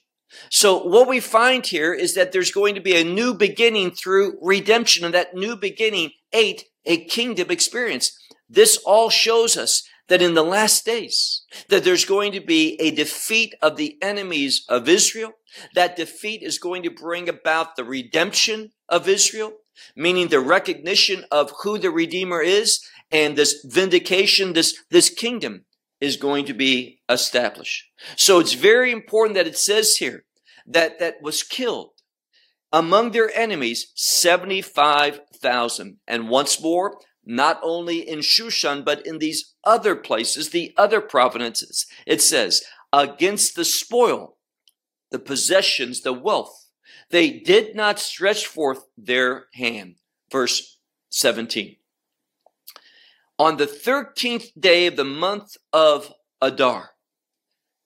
So 0.49 0.83
what 0.83 1.07
we 1.07 1.19
find 1.19 1.65
here 1.65 1.93
is 1.93 2.13
that 2.15 2.31
there's 2.31 2.51
going 2.51 2.75
to 2.75 2.81
be 2.81 2.95
a 2.95 3.03
new 3.03 3.33
beginning 3.33 3.91
through 3.91 4.37
redemption 4.41 5.05
and 5.05 5.13
that 5.13 5.33
new 5.33 5.55
beginning, 5.55 6.11
eight, 6.33 6.65
a 6.85 7.05
kingdom 7.05 7.49
experience. 7.49 8.17
This 8.49 8.77
all 8.85 9.09
shows 9.09 9.57
us 9.57 9.87
that 10.07 10.21
in 10.21 10.33
the 10.33 10.43
last 10.43 10.85
days, 10.85 11.43
that 11.69 11.83
there's 11.83 12.05
going 12.05 12.31
to 12.31 12.41
be 12.41 12.79
a 12.79 12.91
defeat 12.91 13.55
of 13.61 13.75
the 13.75 13.97
enemies 14.01 14.65
of 14.69 14.87
Israel. 14.87 15.31
That 15.73 15.95
defeat 15.95 16.43
is 16.43 16.59
going 16.59 16.83
to 16.83 16.91
bring 16.91 17.27
about 17.27 17.75
the 17.75 17.83
redemption 17.83 18.71
of 18.87 19.09
Israel, 19.09 19.53
meaning 19.95 20.27
the 20.27 20.39
recognition 20.39 21.25
of 21.31 21.51
who 21.63 21.77
the 21.77 21.89
Redeemer 21.89 22.41
is, 22.41 22.81
and 23.11 23.35
this 23.35 23.65
vindication, 23.65 24.53
this, 24.53 24.77
this 24.89 25.09
kingdom 25.09 25.65
is 25.99 26.17
going 26.17 26.45
to 26.45 26.53
be 26.53 27.01
established. 27.09 27.85
So 28.15 28.39
it's 28.39 28.53
very 28.53 28.91
important 28.91 29.35
that 29.35 29.47
it 29.47 29.57
says 29.57 29.97
here 29.97 30.25
that 30.67 30.99
that 30.99 31.21
was 31.21 31.43
killed 31.43 31.91
among 32.71 33.11
their 33.11 33.35
enemies 33.35 33.91
75,000. 33.95 35.97
And 36.07 36.29
once 36.29 36.61
more, 36.61 36.99
not 37.25 37.59
only 37.63 37.99
in 37.99 38.19
Shushan, 38.19 38.85
but 38.85 39.05
in 39.05 39.19
these 39.19 39.53
other 39.63 39.95
places, 39.95 40.49
the 40.49 40.73
other 40.77 41.01
provinces. 41.01 41.85
It 42.05 42.21
says, 42.21 42.63
against 42.93 43.55
the 43.55 43.65
spoil, 43.65 44.37
the 45.11 45.19
possessions, 45.19 46.01
the 46.01 46.13
wealth, 46.13 46.69
they 47.09 47.29
did 47.29 47.75
not 47.75 47.99
stretch 47.99 48.45
forth 48.45 48.85
their 48.97 49.47
hand. 49.53 49.95
Verse 50.31 50.79
17. 51.09 51.77
On 53.37 53.57
the 53.57 53.67
13th 53.67 54.51
day 54.59 54.87
of 54.87 54.95
the 54.95 55.03
month 55.03 55.57
of 55.73 56.13
Adar, 56.41 56.91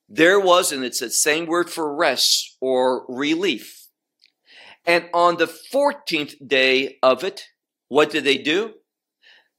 there 0.08 0.39
was, 0.39 0.72
and 0.72 0.84
it's 0.84 1.00
the 1.00 1.10
same 1.10 1.46
word 1.46 1.69
for 1.69 1.96
rest 1.96 2.58
or 2.60 3.05
relief. 3.08 3.88
And 4.86 5.10
on 5.13 5.38
the 5.38 5.46
14th 5.46 6.48
day 6.48 6.98
of 7.03 7.24
it, 7.24 7.46
what 7.89 8.10
did 8.10 8.24
they 8.24 8.38
do? 8.38 8.74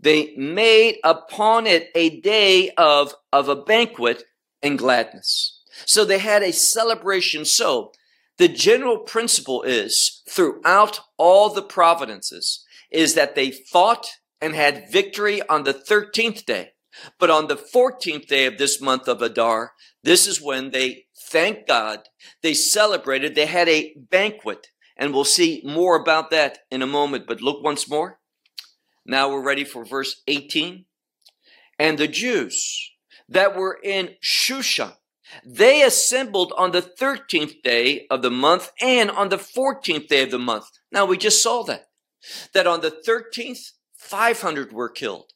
They 0.01 0.35
made 0.37 0.97
upon 1.05 1.67
it 1.67 1.91
a 1.95 2.21
day 2.21 2.71
of, 2.77 3.15
of 3.33 3.49
a 3.49 3.57
banquet 3.57 4.25
and 4.63 4.79
gladness. 4.79 5.61
So 5.87 6.05
they 6.05 6.19
had 6.19 6.43
a 6.43 6.53
celebration. 6.53 7.45
So 7.45 7.93
the 8.39 8.49
general 8.49 8.99
principle 8.99 9.63
is 9.63 10.23
throughout 10.29 11.01
all 11.19 11.51
the 11.51 11.63
providences 11.63 12.65
is 12.91 13.15
that 13.15 13.35
they 13.35 13.51
fought 13.51 14.07
and 14.41 14.55
had 14.55 14.91
victory 14.91 15.47
on 15.49 15.65
the 15.65 15.75
13th 15.75 16.47
day. 16.47 16.71
But 17.19 17.31
on 17.31 17.47
the 17.47 17.57
14th 17.57 18.27
day 18.27 18.47
of 18.47 18.59
this 18.59 18.81
month 18.81 19.07
of 19.07 19.23
Adar, 19.23 19.73
this 20.03 20.27
is 20.27 20.41
when 20.41 20.71
they 20.71 21.05
thanked 21.29 21.69
God. 21.69 22.01
They 22.43 22.55
celebrated. 22.55 23.35
They 23.35 23.47
had 23.47 23.69
a 23.69 23.95
banquet. 24.11 24.69
And 24.97 25.15
we'll 25.15 25.25
see 25.25 25.63
more 25.65 25.97
about 25.97 26.31
that 26.31 26.61
in 26.71 26.83
a 26.83 26.87
moment. 26.87 27.27
But 27.27 27.43
look 27.43 27.63
once 27.63 27.89
more. 27.89 28.20
Now 29.07 29.31
we're 29.31 29.43
ready 29.43 29.65
for 29.65 29.85
verse 29.85 30.23
18. 30.27 30.85
And 31.79 31.99
the 31.99 32.09
Jews 32.09 32.93
that 33.29 33.57
were 33.57 33.79
in 33.83 34.11
Shushan, 34.23 34.93
they 35.45 35.83
assembled 35.83 36.53
on 36.57 36.73
the 36.73 36.83
13th 36.83 37.63
day 37.63 38.07
of 38.11 38.23
the 38.23 38.31
month 38.31 38.71
and 38.81 39.11
on 39.11 39.29
the 39.29 39.37
14th 39.37 40.09
day 40.09 40.25
of 40.25 40.31
the 40.31 40.39
month. 40.39 40.67
Now 40.93 41.05
we 41.05 41.17
just 41.17 41.43
saw 41.43 41.63
that. 41.65 41.87
That 42.53 42.67
on 42.67 42.81
the 42.81 42.91
13th, 42.91 43.73
500 43.97 44.73
were 44.73 44.89
killed. 44.89 45.33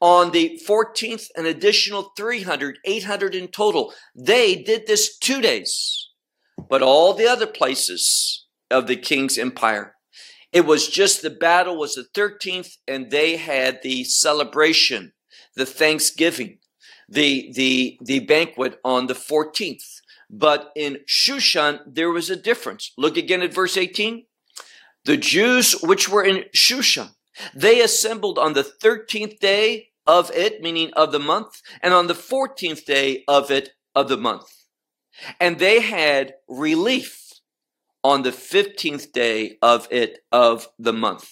On 0.00 0.30
the 0.30 0.60
14th, 0.66 1.28
an 1.36 1.46
additional 1.46 2.12
300, 2.16 2.78
800 2.84 3.34
in 3.34 3.48
total. 3.48 3.92
They 4.14 4.56
did 4.56 4.86
this 4.86 5.18
two 5.18 5.40
days. 5.40 6.10
But 6.68 6.82
all 6.82 7.12
the 7.12 7.26
other 7.26 7.46
places 7.46 8.46
of 8.70 8.86
the 8.86 8.96
king's 8.96 9.38
empire, 9.38 9.95
it 10.56 10.64
was 10.64 10.88
just 10.88 11.20
the 11.20 11.28
battle 11.28 11.76
was 11.76 11.96
the 11.96 12.06
13th 12.18 12.78
and 12.88 13.10
they 13.10 13.36
had 13.36 13.82
the 13.82 14.04
celebration, 14.04 15.12
the 15.54 15.66
Thanksgiving, 15.66 16.60
the, 17.10 17.52
the, 17.54 17.98
the 18.00 18.20
banquet 18.20 18.80
on 18.82 19.06
the 19.06 19.12
14th. 19.12 20.00
But 20.30 20.72
in 20.74 21.00
Shushan, 21.06 21.80
there 21.86 22.08
was 22.08 22.30
a 22.30 22.36
difference. 22.36 22.90
Look 22.96 23.18
again 23.18 23.42
at 23.42 23.52
verse 23.52 23.76
18. 23.76 24.24
The 25.04 25.18
Jews 25.18 25.72
which 25.82 26.08
were 26.08 26.24
in 26.24 26.44
Shushan, 26.54 27.10
they 27.54 27.82
assembled 27.82 28.38
on 28.38 28.54
the 28.54 28.64
13th 28.64 29.38
day 29.40 29.88
of 30.06 30.30
it, 30.30 30.62
meaning 30.62 30.90
of 30.94 31.12
the 31.12 31.18
month, 31.18 31.60
and 31.82 31.92
on 31.92 32.06
the 32.06 32.14
14th 32.14 32.86
day 32.86 33.24
of 33.28 33.50
it, 33.50 33.74
of 33.94 34.08
the 34.08 34.16
month. 34.16 34.48
And 35.38 35.58
they 35.58 35.82
had 35.82 36.32
relief 36.48 37.25
on 38.02 38.22
the 38.22 38.30
15th 38.30 39.12
day 39.12 39.58
of 39.62 39.88
it, 39.90 40.20
of 40.30 40.68
the 40.78 40.92
month. 40.92 41.30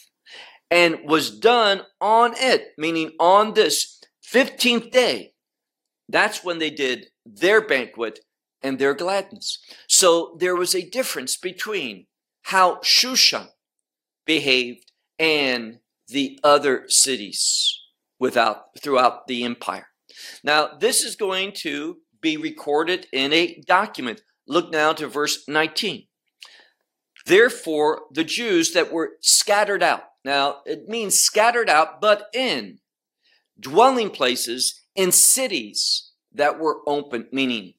And 0.70 0.98
was 1.04 1.38
done 1.38 1.82
on 2.00 2.32
it, 2.36 2.72
meaning 2.76 3.12
on 3.20 3.54
this 3.54 4.00
15th 4.26 4.90
day. 4.90 5.34
That's 6.08 6.42
when 6.42 6.58
they 6.58 6.70
did 6.70 7.06
their 7.24 7.60
banquet 7.60 8.20
and 8.62 8.78
their 8.78 8.94
gladness. 8.94 9.58
So 9.88 10.36
there 10.40 10.56
was 10.56 10.74
a 10.74 10.88
difference 10.88 11.36
between 11.36 12.06
how 12.42 12.76
Shushan 12.80 13.48
behaved 14.26 14.90
and 15.18 15.78
the 16.08 16.38
other 16.42 16.84
cities 16.88 17.78
without 18.18 18.78
throughout 18.80 19.26
the 19.26 19.44
empire. 19.44 19.88
Now, 20.42 20.70
this 20.78 21.02
is 21.02 21.16
going 21.16 21.52
to 21.58 21.98
be 22.20 22.36
recorded 22.36 23.06
in 23.12 23.32
a 23.32 23.60
document. 23.66 24.22
Look 24.46 24.70
now 24.70 24.92
to 24.94 25.08
verse 25.08 25.44
19. 25.48 26.06
Therefore, 27.26 28.02
the 28.10 28.24
Jews 28.24 28.72
that 28.72 28.92
were 28.92 29.12
scattered 29.20 29.82
out. 29.82 30.02
Now, 30.24 30.58
it 30.66 30.88
means 30.88 31.18
scattered 31.18 31.70
out, 31.70 32.00
but 32.00 32.26
in 32.34 32.78
dwelling 33.58 34.10
places 34.10 34.82
in 34.94 35.12
cities 35.12 36.10
that 36.32 36.58
were 36.58 36.80
open, 36.86 37.28
meaning 37.32 37.74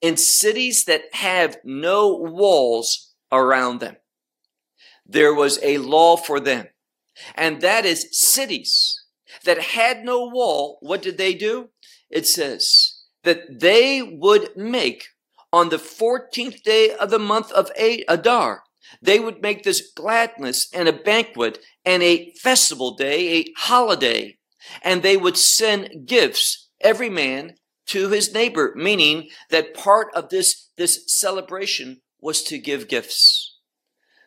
in 0.00 0.16
cities 0.16 0.84
that 0.84 1.02
have 1.12 1.58
no 1.64 2.14
walls 2.14 3.14
around 3.30 3.80
them. 3.80 3.96
There 5.06 5.34
was 5.34 5.58
a 5.62 5.78
law 5.78 6.16
for 6.16 6.40
them. 6.40 6.66
And 7.34 7.60
that 7.62 7.84
is 7.84 8.08
cities 8.12 9.02
that 9.44 9.58
had 9.58 10.04
no 10.04 10.26
wall. 10.26 10.78
What 10.80 11.02
did 11.02 11.18
they 11.18 11.34
do? 11.34 11.70
It 12.10 12.26
says 12.26 13.02
that 13.24 13.60
they 13.60 14.02
would 14.02 14.56
make 14.56 15.08
on 15.52 15.70
the 15.70 15.78
14th 15.78 16.62
day 16.62 16.94
of 16.94 17.10
the 17.10 17.18
month 17.18 17.50
of 17.52 17.70
Adar, 18.08 18.62
they 19.02 19.18
would 19.18 19.42
make 19.42 19.62
this 19.62 19.92
gladness 19.94 20.68
and 20.72 20.88
a 20.88 20.92
banquet 20.92 21.58
and 21.84 22.02
a 22.02 22.32
festival 22.32 22.94
day, 22.94 23.40
a 23.40 23.52
holiday, 23.56 24.38
and 24.82 25.02
they 25.02 25.16
would 25.16 25.36
send 25.36 26.06
gifts, 26.06 26.70
every 26.80 27.10
man 27.10 27.54
to 27.86 28.08
his 28.10 28.32
neighbor, 28.32 28.72
meaning 28.76 29.28
that 29.50 29.74
part 29.74 30.08
of 30.14 30.28
this, 30.28 30.70
this 30.76 31.04
celebration 31.06 32.00
was 32.20 32.42
to 32.42 32.58
give 32.58 32.88
gifts. 32.88 33.56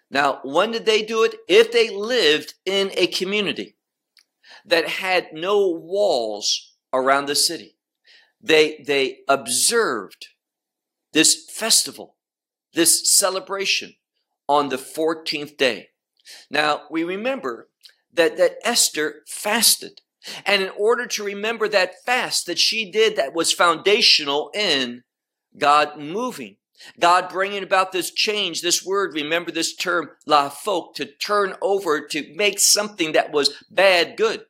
Now, 0.10 0.39
when 0.44 0.72
did 0.72 0.86
they 0.86 1.03
do 1.03 1.24
it? 1.24 1.36
If 1.48 1.72
they 1.72 1.89
lived 1.89 2.56
in 2.65 2.91
a 2.96 3.08
community 3.08 3.77
that 4.65 4.88
had 4.88 5.27
no 5.32 5.68
walls 5.70 6.75
around 6.91 7.27
the 7.27 7.36
city, 7.36 7.77
they, 8.41 8.84
they 8.86 9.20
observed 9.27 10.27
this 11.13 11.48
festival, 11.50 12.18
this 12.74 13.10
celebration 13.10 13.94
on 14.51 14.67
the 14.67 14.77
14th 14.77 15.55
day. 15.55 15.88
Now, 16.50 16.81
we 16.91 17.05
remember 17.05 17.70
that, 18.13 18.36
that 18.36 18.58
Esther 18.65 19.22
fasted 19.25 20.01
And 20.46 20.62
in 20.62 20.70
order 20.77 21.08
to 21.08 21.24
remember 21.24 21.67
that 21.70 22.03
fast 22.05 22.46
that 22.46 22.60
she 22.60 22.91
did 22.91 23.15
that 23.15 23.34
was 23.34 23.53
foundational 23.53 24.51
in 24.53 25.03
God 25.58 25.98
moving, 25.98 26.58
God 27.00 27.29
bringing 27.29 27.63
about 27.63 27.91
this 27.91 28.12
change, 28.12 28.62
this 28.62 28.86
word, 28.86 29.13
remember 29.13 29.51
this 29.51 29.74
term, 29.74 30.12
lahafok, 30.27 30.93
to 30.96 31.05
turn 31.05 31.55
over, 31.62 32.05
to 32.08 32.34
make 32.36 32.60
something 32.60 33.13
that 33.13 33.31
was 33.31 33.63
bad 33.72 34.17
good. 34.17 34.46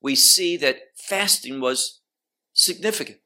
We 0.00 0.14
see 0.14 0.56
that 0.58 0.78
fasting 0.94 1.60
was 1.60 2.00
significant. 2.52 3.18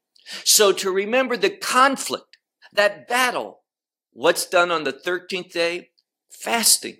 So 0.44 0.72
to 0.72 0.90
remember 0.90 1.36
the 1.36 1.50
conflict, 1.50 2.38
that 2.72 3.06
battle, 3.08 3.61
what's 4.12 4.46
done 4.46 4.70
on 4.70 4.84
the 4.84 4.92
13th 4.92 5.52
day? 5.52 5.90
Fasting. 6.30 6.98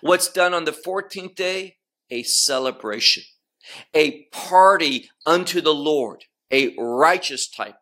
What's 0.00 0.30
done 0.30 0.54
on 0.54 0.64
the 0.64 0.72
14th 0.72 1.34
day? 1.34 1.76
A 2.10 2.22
celebration, 2.22 3.22
a 3.94 4.24
party 4.24 5.10
unto 5.24 5.60
the 5.60 5.74
Lord, 5.74 6.24
a 6.50 6.74
righteous 6.78 7.48
type 7.48 7.78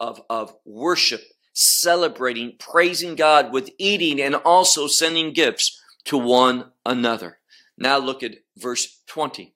of, 0.00 0.22
of 0.30 0.54
worship, 0.64 1.22
celebrating, 1.52 2.54
praising 2.58 3.14
God 3.14 3.52
with 3.52 3.70
eating 3.78 4.20
and 4.20 4.34
also 4.34 4.86
sending 4.86 5.32
gifts 5.32 5.80
to 6.04 6.16
one 6.16 6.72
another. 6.84 7.38
Now 7.78 7.98
look 7.98 8.22
at 8.22 8.36
verse 8.56 9.02
20. 9.06 9.54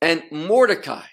And 0.00 0.24
Mordecai, 0.30 1.06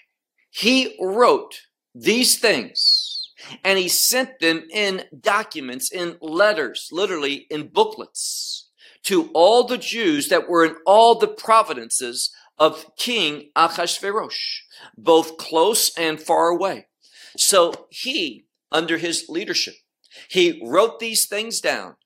he 0.50 0.96
wrote 1.00 1.62
these 1.94 2.38
things 2.38 3.21
and 3.64 3.78
he 3.78 3.88
sent 3.88 4.38
them 4.40 4.64
in 4.72 5.04
documents, 5.18 5.90
in 5.90 6.16
letters, 6.20 6.88
literally 6.92 7.46
in 7.50 7.68
booklets 7.68 8.70
to 9.04 9.30
all 9.34 9.64
the 9.64 9.78
Jews 9.78 10.28
that 10.28 10.48
were 10.48 10.64
in 10.64 10.76
all 10.86 11.16
the 11.16 11.28
provinces 11.28 12.32
of 12.58 12.86
King 12.96 13.50
Achashverosh, 13.56 14.60
both 14.96 15.36
close 15.36 15.96
and 15.96 16.20
far 16.20 16.48
away. 16.48 16.86
So 17.36 17.88
he, 17.90 18.46
under 18.70 18.98
his 18.98 19.26
leadership, 19.28 19.74
he 20.28 20.60
wrote 20.64 21.00
these 21.00 21.26
things 21.26 21.60
down 21.60 21.96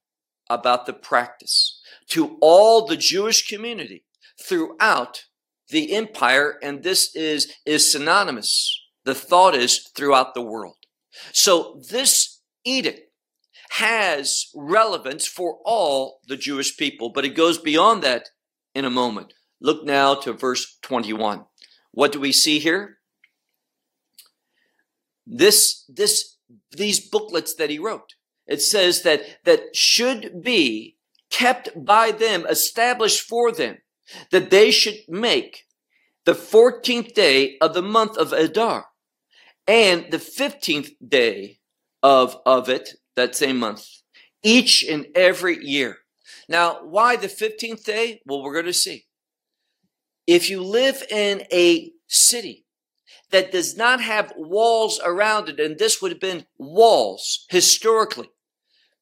about 0.48 0.86
the 0.86 0.92
practice 0.92 1.80
to 2.08 2.38
all 2.40 2.86
the 2.86 2.96
Jewish 2.96 3.46
community 3.48 4.04
throughout 4.40 5.24
the 5.68 5.92
empire, 5.94 6.58
and 6.62 6.82
this 6.82 7.14
is, 7.16 7.52
is 7.64 7.90
synonymous. 7.90 8.80
The 9.04 9.14
thought 9.14 9.54
is 9.54 9.88
throughout 9.94 10.34
the 10.34 10.42
world. 10.42 10.75
So 11.32 11.80
this 11.90 12.40
edict 12.64 13.00
has 13.70 14.46
relevance 14.54 15.26
for 15.26 15.58
all 15.64 16.20
the 16.26 16.36
Jewish 16.36 16.76
people, 16.76 17.10
but 17.10 17.24
it 17.24 17.34
goes 17.34 17.58
beyond 17.58 18.02
that 18.02 18.28
in 18.74 18.84
a 18.84 18.90
moment. 18.90 19.34
Look 19.60 19.84
now 19.84 20.14
to 20.14 20.32
verse 20.32 20.78
21. 20.82 21.44
What 21.92 22.12
do 22.12 22.20
we 22.20 22.32
see 22.32 22.58
here? 22.58 22.98
This, 25.26 25.84
this, 25.88 26.36
these 26.70 27.00
booklets 27.00 27.54
that 27.54 27.70
he 27.70 27.78
wrote. 27.78 28.14
It 28.46 28.62
says 28.62 29.02
that, 29.02 29.22
that 29.44 29.74
should 29.74 30.42
be 30.42 30.98
kept 31.30 31.84
by 31.84 32.12
them, 32.12 32.46
established 32.48 33.22
for 33.22 33.50
them, 33.50 33.78
that 34.30 34.50
they 34.50 34.70
should 34.70 34.98
make 35.08 35.64
the 36.24 36.34
14th 36.34 37.14
day 37.14 37.56
of 37.60 37.74
the 37.74 37.82
month 37.82 38.16
of 38.16 38.32
Adar 38.32 38.86
and 39.66 40.06
the 40.10 40.18
15th 40.18 40.90
day 41.06 41.58
of, 42.02 42.36
of 42.46 42.68
it, 42.68 42.94
that 43.16 43.34
same 43.34 43.58
month, 43.58 43.86
each 44.42 44.84
and 44.84 45.06
every 45.14 45.64
year. 45.64 45.98
Now, 46.48 46.84
why 46.84 47.16
the 47.16 47.28
15th 47.28 47.84
day? 47.84 48.20
Well, 48.24 48.42
we're 48.42 48.52
going 48.52 48.66
to 48.66 48.72
see. 48.72 49.06
If 50.26 50.50
you 50.50 50.62
live 50.62 51.02
in 51.10 51.42
a 51.52 51.92
city 52.06 52.66
that 53.30 53.52
does 53.52 53.76
not 53.76 54.00
have 54.00 54.32
walls 54.36 55.00
around 55.04 55.48
it, 55.48 55.58
and 55.58 55.78
this 55.78 56.00
would 56.00 56.12
have 56.12 56.20
been 56.20 56.46
walls 56.58 57.46
historically, 57.48 58.30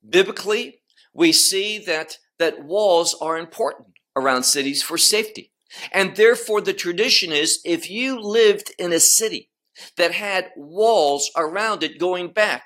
biblically, 0.08 0.80
we 1.12 1.32
see 1.32 1.78
that, 1.78 2.18
that 2.38 2.64
walls 2.64 3.14
are 3.20 3.38
important 3.38 3.88
around 4.16 4.44
cities 4.44 4.82
for 4.82 4.96
safety. 4.96 5.52
And 5.92 6.16
therefore, 6.16 6.60
the 6.60 6.72
tradition 6.72 7.32
is 7.32 7.60
if 7.64 7.90
you 7.90 8.20
lived 8.20 8.72
in 8.78 8.92
a 8.92 9.00
city 9.00 9.50
that 9.96 10.12
had 10.12 10.50
walls 10.56 11.30
around 11.36 11.82
it 11.82 11.98
going 11.98 12.32
back 12.32 12.64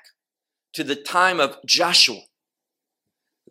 to 0.73 0.83
the 0.83 0.95
time 0.95 1.39
of 1.39 1.57
Joshua, 1.65 2.21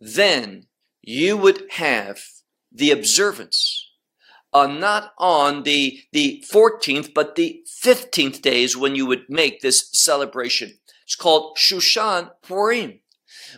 then 0.01 0.67
you 1.03 1.37
would 1.37 1.65
have 1.73 2.21
the 2.73 2.91
observance 2.91 3.89
uh, 4.53 4.67
not 4.67 5.13
on 5.19 5.63
the, 5.65 6.01
the 6.13 6.45
14th, 6.53 7.13
but 7.15 7.35
the 7.35 7.63
15th 7.83 8.41
days 8.41 8.77
when 8.77 8.95
you 8.95 9.07
would 9.07 9.25
make 9.29 9.61
this 9.61 9.91
celebration. 9.93 10.79
It's 11.05 11.17
called 11.17 11.57
Shushan 11.57 12.31
Purim. 12.43 13.01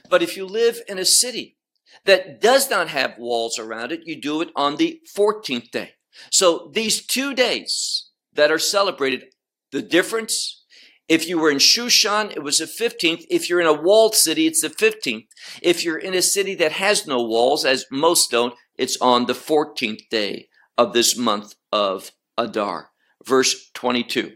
But 0.09 0.23
if 0.23 0.37
you 0.37 0.47
live 0.47 0.81
in 0.89 0.99
a 0.99 1.05
city 1.05 1.57
that 2.05 2.41
does 2.41 2.71
not 2.71 2.89
have 2.89 3.19
walls 3.19 3.59
around 3.59 3.93
it, 3.93 4.07
you 4.07 4.21
do 4.21 4.41
it 4.41 4.51
on 4.57 4.77
the 4.77 5.01
14th 5.17 5.71
day. 5.71 5.95
So 6.31 6.71
these 6.73 7.07
two 7.07 7.35
days 7.35 8.09
that 8.33 8.51
are 8.51 8.59
celebrated, 8.59 9.27
the 9.73 9.83
difference, 9.83 10.65
if 11.09 11.29
you 11.29 11.39
were 11.39 11.51
in 11.51 11.59
Shushan, 11.59 12.31
it 12.31 12.43
was 12.43 12.59
the 12.59 12.67
15th. 12.67 13.25
If 13.29 13.49
you're 13.49 13.61
in 13.61 13.67
a 13.67 13.73
walled 13.73 14.15
city, 14.15 14.47
it's 14.47 14.63
the 14.63 14.69
15th. 14.69 15.27
If 15.63 15.85
you're 15.85 15.99
in 15.99 16.15
a 16.15 16.23
city 16.23 16.55
that 16.57 16.73
has 16.73 17.07
no 17.07 17.23
walls, 17.23 17.65
as 17.65 17.85
most 17.91 18.31
don't, 18.31 18.55
it's 18.77 18.97
on 19.01 19.27
the 19.27 19.33
14th 19.33 20.09
day 20.09 20.49
of 20.79 20.93
this 20.93 21.17
month 21.17 21.55
of 21.73 22.13
Adar. 22.39 22.91
Verse 23.27 23.71
22. 23.75 24.33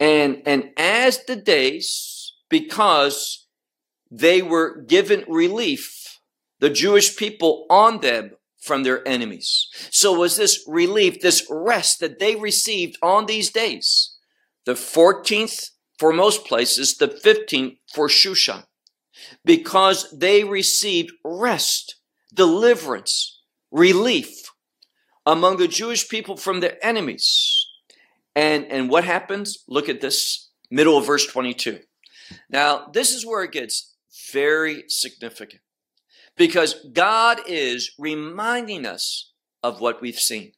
And, 0.00 0.42
and 0.46 0.70
as 0.76 1.24
the 1.24 1.36
days, 1.36 2.34
because 2.48 3.46
they 4.10 4.42
were 4.42 4.80
given 4.82 5.24
relief, 5.28 6.20
the 6.60 6.70
Jewish 6.70 7.16
people 7.16 7.66
on 7.68 8.00
them 8.00 8.32
from 8.60 8.82
their 8.82 9.06
enemies. 9.06 9.68
So 9.90 10.12
was 10.12 10.36
this 10.36 10.64
relief, 10.66 11.20
this 11.20 11.46
rest 11.50 12.00
that 12.00 12.18
they 12.18 12.36
received 12.36 12.98
on 13.02 13.26
these 13.26 13.50
days, 13.50 14.16
the 14.64 14.74
14th 14.74 15.70
for 15.98 16.12
most 16.12 16.44
places, 16.44 16.96
the 16.96 17.08
15th 17.08 17.78
for 17.94 18.08
Shushan, 18.08 18.64
because 19.44 20.12
they 20.16 20.44
received 20.44 21.12
rest, 21.24 21.96
deliverance, 22.32 23.40
relief 23.70 24.50
among 25.26 25.58
the 25.58 25.68
Jewish 25.68 26.08
people 26.08 26.36
from 26.36 26.60
their 26.60 26.84
enemies. 26.84 27.66
And, 28.34 28.66
and 28.66 28.88
what 28.88 29.04
happens? 29.04 29.64
Look 29.68 29.88
at 29.88 30.00
this 30.00 30.50
middle 30.70 30.96
of 30.96 31.06
verse 31.06 31.26
22. 31.26 31.80
Now, 32.50 32.88
this 32.92 33.12
is 33.12 33.26
where 33.26 33.42
it 33.42 33.52
gets 33.52 33.94
very 34.32 34.84
significant 34.88 35.62
because 36.38 36.86
God 36.92 37.40
is 37.46 37.90
reminding 37.98 38.86
us 38.86 39.32
of 39.62 39.80
what 39.80 40.00
we've 40.00 40.18
seen. 40.18 40.52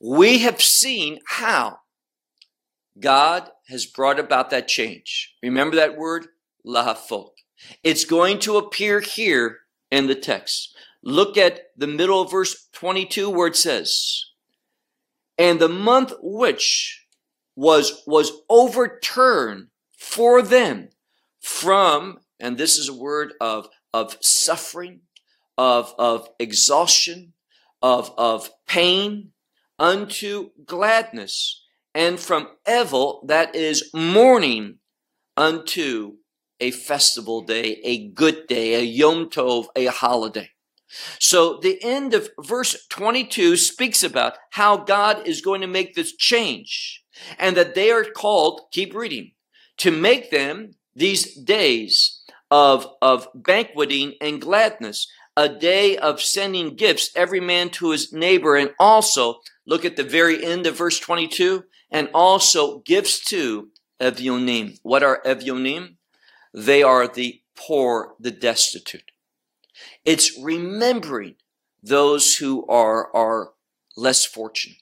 We 0.00 0.38
have 0.38 0.60
seen 0.60 1.20
how 1.26 1.78
God 3.00 3.50
has 3.68 3.86
brought 3.86 4.20
about 4.20 4.50
that 4.50 4.68
change. 4.68 5.34
Remember 5.42 5.76
that 5.76 5.96
word? 5.96 6.26
Lahafok. 6.66 7.30
It's 7.82 8.04
going 8.04 8.38
to 8.40 8.56
appear 8.56 9.00
here 9.00 9.60
in 9.90 10.06
the 10.06 10.14
text. 10.14 10.76
Look 11.02 11.36
at 11.36 11.60
the 11.76 11.86
middle 11.86 12.20
of 12.20 12.30
verse 12.30 12.68
22 12.72 13.30
where 13.30 13.48
it 13.48 13.56
says, 13.56 14.24
and 15.36 15.60
the 15.60 15.68
month 15.68 16.12
which 16.20 17.06
was, 17.56 18.02
was 18.06 18.32
overturned 18.48 19.68
for 19.96 20.42
them 20.42 20.88
from, 21.40 22.18
and 22.40 22.56
this 22.56 22.78
is 22.78 22.88
a 22.88 22.94
word 22.94 23.34
of, 23.40 23.68
of 23.94 24.16
suffering, 24.20 25.02
of, 25.56 25.94
of 25.98 26.28
exhaustion, 26.40 27.32
of, 27.80 28.12
of 28.18 28.50
pain, 28.66 29.30
unto 29.78 30.50
gladness, 30.66 31.62
and 31.94 32.18
from 32.18 32.48
evil, 32.68 33.24
that 33.28 33.54
is 33.54 33.88
mourning, 33.94 34.78
unto 35.36 36.16
a 36.58 36.72
festival 36.72 37.42
day, 37.42 37.80
a 37.84 38.08
good 38.08 38.48
day, 38.48 38.74
a 38.74 38.80
Yom 38.80 39.30
Tov, 39.30 39.66
a 39.76 39.86
holiday. 39.86 40.50
So 41.20 41.58
the 41.60 41.78
end 41.82 42.14
of 42.14 42.30
verse 42.40 42.86
22 42.88 43.56
speaks 43.56 44.02
about 44.02 44.34
how 44.50 44.76
God 44.76 45.26
is 45.26 45.40
going 45.40 45.60
to 45.60 45.66
make 45.66 45.94
this 45.94 46.14
change 46.16 47.02
and 47.38 47.56
that 47.56 47.74
they 47.74 47.90
are 47.90 48.04
called, 48.04 48.62
keep 48.72 48.94
reading, 48.94 49.32
to 49.78 49.90
make 49.90 50.30
them 50.30 50.72
these 50.94 51.34
days 51.34 52.13
of, 52.54 52.86
of 53.02 53.26
banqueting 53.34 54.14
and 54.20 54.40
gladness, 54.40 55.08
a 55.36 55.48
day 55.48 55.96
of 55.96 56.22
sending 56.22 56.76
gifts, 56.76 57.10
every 57.16 57.40
man 57.40 57.68
to 57.68 57.90
his 57.90 58.12
neighbor, 58.12 58.54
and 58.54 58.70
also, 58.78 59.40
look 59.66 59.84
at 59.84 59.96
the 59.96 60.04
very 60.04 60.44
end 60.44 60.64
of 60.64 60.78
verse 60.78 61.00
22, 61.00 61.64
and 61.90 62.08
also 62.14 62.78
gifts 62.82 63.18
to 63.24 63.70
Evyonim. 64.00 64.78
What 64.84 65.02
are 65.02 65.20
Evyonim? 65.26 65.96
They 66.54 66.84
are 66.84 67.08
the 67.08 67.40
poor, 67.56 68.14
the 68.20 68.30
destitute. 68.30 69.10
It's 70.04 70.38
remembering 70.40 71.34
those 71.82 72.36
who 72.36 72.64
are, 72.68 73.12
are 73.16 73.50
less 73.96 74.24
fortunate. 74.24 74.78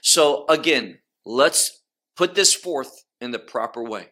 So 0.00 0.46
again, 0.48 0.98
let's 1.24 1.80
put 2.16 2.34
this 2.34 2.54
forth 2.54 3.04
in 3.20 3.30
the 3.30 3.38
proper 3.38 3.84
way. 3.84 4.08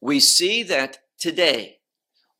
We 0.00 0.18
see 0.18 0.64
that 0.64 0.98
today, 1.18 1.78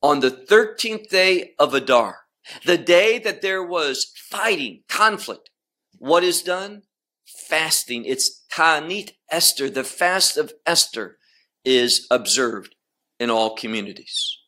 on 0.03 0.21
the 0.21 0.31
13th 0.31 1.09
day 1.09 1.53
of 1.59 1.75
Adar, 1.75 2.21
the 2.65 2.79
day 2.79 3.19
that 3.19 3.43
there 3.43 3.63
was 3.63 4.13
fighting, 4.17 4.83
conflict, 4.89 5.51
what 5.99 6.25
is 6.25 6.43
done? 6.43 6.83
Fasting. 7.27 8.05
It's 8.05 8.45
Ta'anit 8.51 9.13
Esther. 9.31 9.69
The 9.69 9.85
fast 9.85 10.37
of 10.37 10.53
Esther 10.65 11.19
is 11.65 12.07
observed 12.11 12.75
in 13.19 13.31
all 13.31 13.55
communities. 13.55 14.39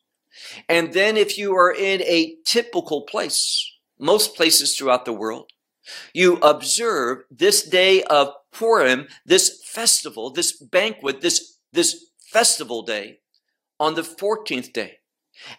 And 0.67 0.93
then 0.93 1.17
if 1.17 1.37
you 1.37 1.53
are 1.55 1.73
in 1.73 2.01
a 2.03 2.37
typical 2.45 3.03
place, 3.03 3.69
most 3.99 4.35
places 4.35 4.75
throughout 4.75 5.05
the 5.05 5.13
world, 5.13 5.51
you 6.13 6.37
observe 6.37 7.19
this 7.29 7.63
day 7.63 8.03
of 8.03 8.29
Purim, 8.51 9.07
this 9.25 9.61
festival, 9.65 10.31
this 10.31 10.57
banquet, 10.57 11.21
this, 11.21 11.57
this 11.71 12.07
festival 12.31 12.81
day 12.81 13.20
on 13.81 13.95
the 13.95 14.03
14th 14.03 14.71
day. 14.71 14.97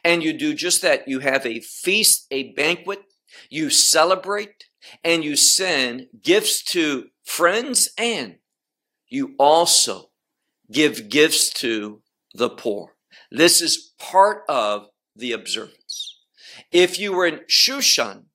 And 0.04 0.22
you 0.22 0.32
do 0.32 0.54
just 0.54 0.80
that. 0.82 1.08
You 1.08 1.18
have 1.18 1.44
a 1.44 1.58
feast, 1.58 2.28
a 2.30 2.52
banquet, 2.52 3.00
you 3.50 3.68
celebrate, 3.68 4.66
and 5.02 5.24
you 5.24 5.34
send 5.34 6.06
gifts 6.22 6.62
to 6.74 7.08
friends, 7.24 7.90
and 7.98 8.36
you 9.08 9.34
also 9.38 10.10
give 10.70 11.08
gifts 11.08 11.50
to 11.54 12.02
the 12.32 12.48
poor. 12.48 12.94
This 13.30 13.60
is 13.60 13.92
part 13.98 14.44
of 14.48 14.86
the 15.16 15.32
observance. 15.32 16.20
If 16.70 17.00
you 17.00 17.12
were 17.12 17.26
in 17.26 17.40
Shushan, 17.50 18.26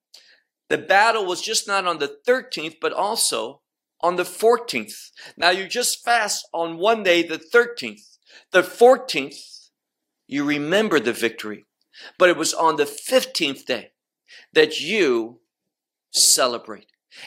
the 0.68 0.78
battle 0.78 1.24
was 1.24 1.40
just 1.40 1.66
not 1.66 1.86
on 1.86 1.98
the 1.98 2.14
13th, 2.28 2.76
but 2.78 2.92
also 2.92 3.62
on 4.02 4.16
the 4.16 4.24
14th. 4.24 5.10
Now 5.36 5.50
you 5.50 5.66
just 5.66 6.04
fast 6.04 6.46
on 6.52 6.76
one 6.76 7.02
day, 7.02 7.22
the 7.22 7.38
13th. 7.38 8.18
The 8.52 8.62
14th, 8.62 9.57
you 10.28 10.44
remember 10.44 11.00
the 11.00 11.12
victory. 11.12 11.64
But 12.18 12.28
it 12.28 12.36
was 12.36 12.54
on 12.54 12.76
the 12.76 12.84
15th 12.84 13.64
day 13.64 13.90
that 14.52 14.80
you 14.80 15.40
celebrate. 16.12 16.86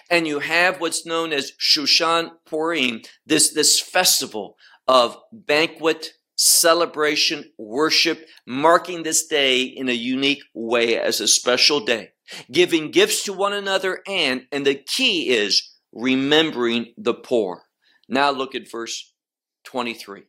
And 0.10 0.26
you 0.26 0.40
have 0.40 0.80
what's 0.80 1.06
known 1.06 1.34
as 1.34 1.52
Shushan 1.60 2.32
Purim, 2.46 3.02
this, 3.26 3.54
this 3.54 3.80
festival 3.80 4.56
of 4.88 5.18
banquet, 5.34 6.14
celebration, 6.36 7.52
worship, 7.58 8.26
marking 8.48 9.04
this 9.04 9.28
day 9.28 9.64
in 9.64 9.90
a 9.90 9.94
unique 9.94 10.44
way 10.54 10.98
as 10.98 11.20
a 11.20 11.28
special 11.28 11.84
day, 11.84 12.12
giving 12.52 12.92
gifts 12.92 13.24
to 13.24 13.34
one 13.34 13.54
another, 13.54 14.02
and, 14.08 14.46
and 14.52 14.66
the 14.66 14.76
key 14.76 15.30
is 15.30 15.72
remembering 15.92 16.94
the 16.98 17.14
poor. 17.14 17.64
Now 18.08 18.32
look 18.32 18.56
at 18.56 18.72
verse 18.72 19.14
23. 19.66 20.24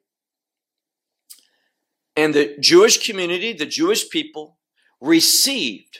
And 2.16 2.35
the 2.35 2.57
Jewish 2.61 3.07
community, 3.07 3.53
the 3.53 3.66
Jewish 3.66 4.09
people, 4.11 4.59
received 5.01 5.98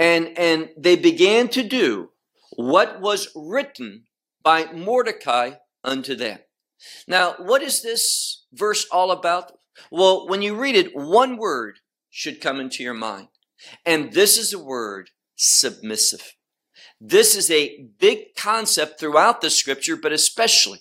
and, 0.00 0.38
and 0.38 0.70
they 0.78 0.96
began 0.96 1.48
to 1.48 1.62
do 1.62 2.10
what 2.56 3.00
was 3.00 3.28
written 3.36 4.04
by 4.42 4.72
Mordecai 4.72 5.52
unto 5.84 6.14
them. 6.14 6.38
Now, 7.06 7.34
what 7.38 7.62
is 7.62 7.82
this 7.82 8.46
verse 8.52 8.86
all 8.90 9.10
about? 9.10 9.52
Well, 9.90 10.26
when 10.26 10.40
you 10.40 10.56
read 10.56 10.74
it, 10.74 10.96
one 10.96 11.36
word 11.36 11.80
should 12.08 12.40
come 12.40 12.58
into 12.58 12.82
your 12.82 12.94
mind. 12.94 13.28
And 13.84 14.14
this 14.14 14.38
is 14.38 14.52
the 14.52 14.58
word 14.58 15.10
submissive. 15.36 16.34
This 16.98 17.36
is 17.36 17.50
a 17.50 17.86
big 17.98 18.34
concept 18.36 18.98
throughout 18.98 19.42
the 19.42 19.50
scripture, 19.50 19.96
but 19.96 20.12
especially 20.12 20.80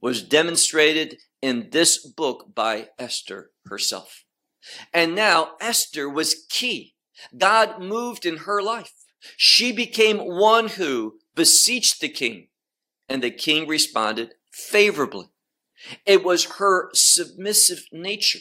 was 0.00 0.22
demonstrated 0.22 1.18
in 1.42 1.70
this 1.70 1.98
book 1.98 2.54
by 2.54 2.88
Esther 2.98 3.50
herself. 3.66 4.24
And 4.92 5.14
now 5.14 5.52
Esther 5.60 6.08
was 6.08 6.46
key. 6.48 6.94
God 7.36 7.80
moved 7.80 8.26
in 8.26 8.38
her 8.38 8.62
life. 8.62 8.92
She 9.36 9.72
became 9.72 10.18
one 10.18 10.68
who 10.68 11.18
beseeched 11.34 12.00
the 12.00 12.08
king, 12.08 12.48
and 13.08 13.22
the 13.22 13.30
king 13.30 13.66
responded 13.66 14.34
favorably. 14.52 15.26
It 16.04 16.24
was 16.24 16.56
her 16.58 16.90
submissive 16.94 17.84
nature 17.92 18.40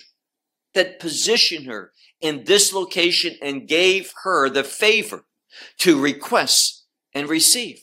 that 0.73 0.99
positioned 0.99 1.65
her 1.65 1.91
in 2.21 2.43
this 2.45 2.73
location 2.73 3.35
and 3.41 3.67
gave 3.67 4.13
her 4.23 4.49
the 4.49 4.63
favor 4.63 5.25
to 5.79 6.01
request 6.01 6.85
and 7.13 7.29
receive. 7.29 7.79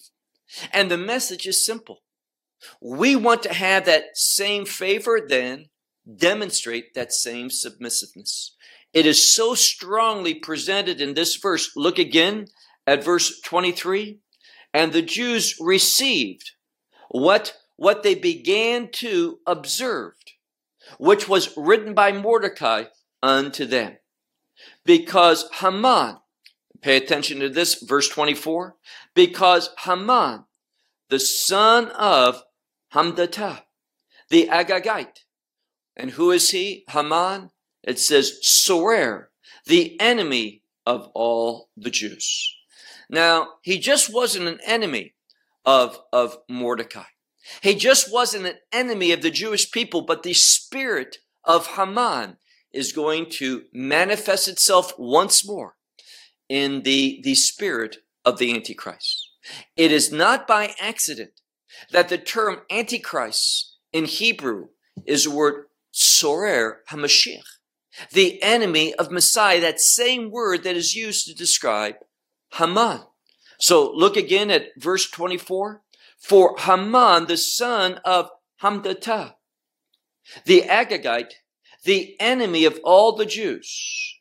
And 0.72 0.90
the 0.90 0.98
message 0.98 1.46
is 1.46 1.64
simple. 1.64 2.01
We 2.80 3.16
want 3.16 3.42
to 3.44 3.52
have 3.52 3.84
that 3.86 4.16
same 4.16 4.64
favor, 4.66 5.20
then 5.26 5.66
demonstrate 6.16 6.94
that 6.94 7.12
same 7.12 7.50
submissiveness. 7.50 8.54
It 8.92 9.06
is 9.06 9.34
so 9.34 9.54
strongly 9.54 10.34
presented 10.34 11.00
in 11.00 11.14
this 11.14 11.36
verse. 11.36 11.70
Look 11.76 11.98
again 11.98 12.46
at 12.86 13.04
verse 13.04 13.40
23. 13.40 14.18
And 14.74 14.92
the 14.92 15.02
Jews 15.02 15.56
received 15.60 16.52
what, 17.10 17.56
what 17.76 18.02
they 18.02 18.14
began 18.14 18.88
to 18.92 19.38
observe, 19.46 20.14
which 20.98 21.28
was 21.28 21.56
written 21.56 21.94
by 21.94 22.12
Mordecai 22.12 22.84
unto 23.22 23.64
them. 23.64 23.96
Because 24.84 25.48
Haman, 25.54 26.18
pay 26.80 26.96
attention 26.96 27.40
to 27.40 27.48
this, 27.48 27.82
verse 27.82 28.08
24, 28.08 28.76
because 29.14 29.70
Haman, 29.84 30.44
the 31.08 31.20
son 31.20 31.88
of 31.88 32.42
Hamdatah, 32.94 33.62
the 34.28 34.48
Agagite, 34.48 35.20
and 35.96 36.12
who 36.12 36.30
is 36.30 36.50
he? 36.50 36.84
Haman. 36.88 37.50
It 37.82 37.98
says 37.98 38.38
Sorer, 38.42 39.30
the 39.66 40.00
enemy 40.00 40.62
of 40.86 41.10
all 41.14 41.68
the 41.76 41.90
Jews. 41.90 42.54
Now, 43.10 43.48
he 43.62 43.78
just 43.78 44.12
wasn't 44.12 44.48
an 44.48 44.60
enemy 44.64 45.14
of, 45.64 45.98
of 46.12 46.38
Mordecai. 46.48 47.04
He 47.60 47.74
just 47.74 48.12
wasn't 48.12 48.46
an 48.46 48.56
enemy 48.72 49.12
of 49.12 49.22
the 49.22 49.30
Jewish 49.30 49.70
people, 49.70 50.02
but 50.02 50.22
the 50.22 50.34
spirit 50.34 51.18
of 51.44 51.66
Haman 51.66 52.36
is 52.72 52.92
going 52.92 53.26
to 53.30 53.64
manifest 53.72 54.48
itself 54.48 54.92
once 54.96 55.46
more 55.46 55.74
in 56.48 56.82
the, 56.82 57.20
the 57.24 57.34
spirit 57.34 57.98
of 58.24 58.38
the 58.38 58.54
Antichrist. 58.54 59.28
It 59.76 59.90
is 59.90 60.12
not 60.12 60.46
by 60.46 60.74
accident 60.80 61.41
that 61.90 62.08
the 62.08 62.18
term 62.18 62.62
Antichrist 62.70 63.76
in 63.92 64.04
Hebrew 64.04 64.68
is 65.06 65.24
the 65.24 65.30
word 65.30 65.66
Sorer 65.90 66.80
HaMashiach, 66.90 67.42
the 68.12 68.42
enemy 68.42 68.94
of 68.94 69.10
Messiah, 69.10 69.60
that 69.60 69.80
same 69.80 70.30
word 70.30 70.64
that 70.64 70.76
is 70.76 70.94
used 70.94 71.26
to 71.26 71.34
describe 71.34 71.96
Haman. 72.54 73.02
So 73.58 73.92
look 73.92 74.16
again 74.16 74.50
at 74.50 74.68
verse 74.76 75.10
24. 75.10 75.82
For 76.18 76.56
Haman, 76.58 77.26
the 77.26 77.36
son 77.36 78.00
of 78.04 78.30
Hamdatah, 78.62 79.34
the 80.44 80.62
Agagite, 80.62 81.32
the 81.84 82.16
enemy 82.20 82.64
of 82.64 82.78
all 82.84 83.16
the 83.16 83.26
Jews, 83.26 84.18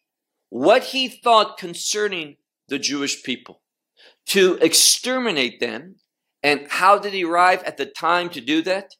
what 0.49 0.85
he 0.85 1.07
thought 1.07 1.57
concerning 1.57 2.37
the 2.67 2.79
Jewish 2.79 3.23
people, 3.23 3.61
to 4.27 4.57
exterminate 4.61 5.59
them. 5.59 5.97
And 6.43 6.67
how 6.69 6.97
did 6.97 7.13
he 7.13 7.23
arrive 7.23 7.63
at 7.63 7.77
the 7.77 7.85
time 7.85 8.29
to 8.29 8.41
do 8.41 8.61
that? 8.63 8.95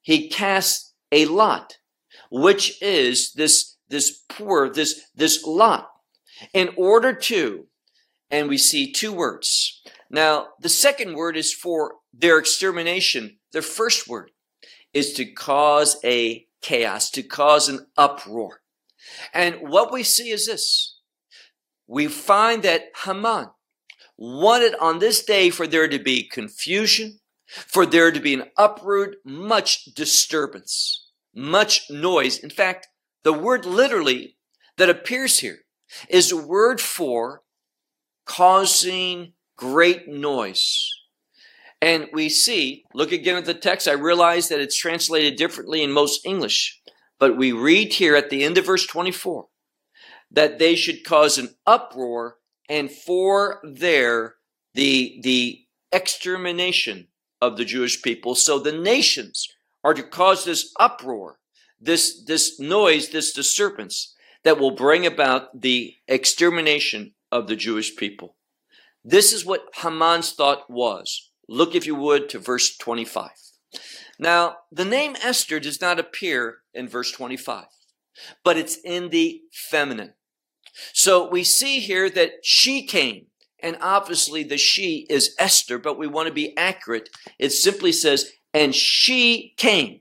He 0.00 0.28
cast 0.28 0.94
a 1.10 1.26
lot, 1.26 1.78
which 2.30 2.80
is 2.82 3.32
this, 3.32 3.76
this 3.88 4.22
pur, 4.28 4.68
this, 4.70 5.00
this 5.14 5.44
lot, 5.44 5.88
in 6.52 6.70
order 6.76 7.12
to, 7.12 7.66
and 8.30 8.48
we 8.48 8.58
see 8.58 8.92
two 8.92 9.12
words. 9.12 9.82
Now, 10.10 10.48
the 10.60 10.68
second 10.68 11.14
word 11.14 11.36
is 11.36 11.52
for 11.52 11.94
their 12.12 12.38
extermination. 12.38 13.38
The 13.52 13.62
first 13.62 14.08
word 14.08 14.30
is 14.92 15.12
to 15.14 15.24
cause 15.24 15.96
a 16.04 16.46
chaos, 16.62 17.10
to 17.10 17.22
cause 17.22 17.68
an 17.68 17.86
uproar. 17.96 18.60
And 19.32 19.56
what 19.68 19.92
we 19.92 20.02
see 20.02 20.30
is 20.30 20.46
this. 20.46 20.98
We 21.86 22.06
find 22.06 22.62
that 22.62 22.84
Haman 23.04 23.48
wanted 24.16 24.74
on 24.80 24.98
this 24.98 25.24
day 25.24 25.50
for 25.50 25.66
there 25.66 25.88
to 25.88 25.98
be 25.98 26.28
confusion, 26.28 27.20
for 27.46 27.86
there 27.86 28.10
to 28.10 28.20
be 28.20 28.34
an 28.34 28.44
uproot, 28.56 29.16
much 29.24 29.86
disturbance, 29.86 31.08
much 31.34 31.90
noise. 31.90 32.38
In 32.38 32.50
fact, 32.50 32.88
the 33.22 33.32
word 33.32 33.64
literally 33.64 34.36
that 34.76 34.90
appears 34.90 35.40
here 35.40 35.60
is 36.08 36.32
a 36.32 36.36
word 36.36 36.80
for 36.80 37.42
causing 38.26 39.32
great 39.56 40.08
noise. 40.08 40.90
And 41.80 42.08
we 42.12 42.28
see, 42.28 42.84
look 42.94 43.12
again 43.12 43.36
at 43.36 43.44
the 43.44 43.54
text. 43.54 43.86
I 43.86 43.92
realize 43.92 44.48
that 44.48 44.60
it's 44.60 44.76
translated 44.76 45.36
differently 45.36 45.82
in 45.82 45.92
most 45.92 46.24
English, 46.24 46.80
but 47.18 47.36
we 47.36 47.52
read 47.52 47.92
here 47.92 48.16
at 48.16 48.30
the 48.30 48.42
end 48.42 48.56
of 48.56 48.66
verse 48.66 48.86
24 48.86 49.46
that 50.30 50.58
they 50.58 50.74
should 50.74 51.04
cause 51.04 51.38
an 51.38 51.54
uproar 51.66 52.38
and 52.68 52.90
for 52.90 53.60
there 53.62 54.36
the, 54.74 55.20
the 55.22 55.60
extermination 55.92 57.08
of 57.40 57.56
the 57.56 57.64
Jewish 57.64 58.02
people. 58.02 58.34
So 58.34 58.58
the 58.58 58.72
nations 58.72 59.48
are 59.82 59.94
to 59.94 60.02
cause 60.02 60.44
this 60.44 60.72
uproar, 60.80 61.38
this, 61.80 62.24
this 62.24 62.58
noise, 62.58 63.10
this 63.10 63.32
disturbance 63.32 64.14
that 64.42 64.58
will 64.58 64.70
bring 64.70 65.06
about 65.06 65.60
the 65.60 65.94
extermination 66.08 67.14
of 67.30 67.46
the 67.46 67.56
Jewish 67.56 67.96
people. 67.96 68.36
This 69.04 69.32
is 69.32 69.44
what 69.44 69.68
Haman's 69.74 70.32
thought 70.32 70.70
was. 70.70 71.30
Look, 71.48 71.74
if 71.74 71.86
you 71.86 71.94
would, 71.94 72.28
to 72.30 72.38
verse 72.38 72.76
25. 72.76 73.30
Now, 74.18 74.56
the 74.70 74.84
name 74.84 75.16
Esther 75.22 75.60
does 75.60 75.80
not 75.80 75.98
appear 75.98 76.58
in 76.72 76.88
verse 76.88 77.10
25, 77.10 77.66
but 78.44 78.56
it's 78.56 78.76
in 78.76 79.10
the 79.10 79.42
feminine. 79.52 80.14
So 80.92 81.28
we 81.28 81.44
see 81.44 81.80
here 81.80 82.10
that 82.10 82.32
she 82.42 82.86
came, 82.86 83.26
and 83.60 83.76
obviously 83.80 84.42
the 84.42 84.58
she 84.58 85.06
is 85.08 85.34
Esther, 85.38 85.78
but 85.78 85.98
we 85.98 86.06
want 86.06 86.28
to 86.28 86.34
be 86.34 86.56
accurate. 86.56 87.08
It 87.38 87.50
simply 87.50 87.92
says, 87.92 88.32
and 88.52 88.74
she 88.74 89.54
came. 89.56 90.00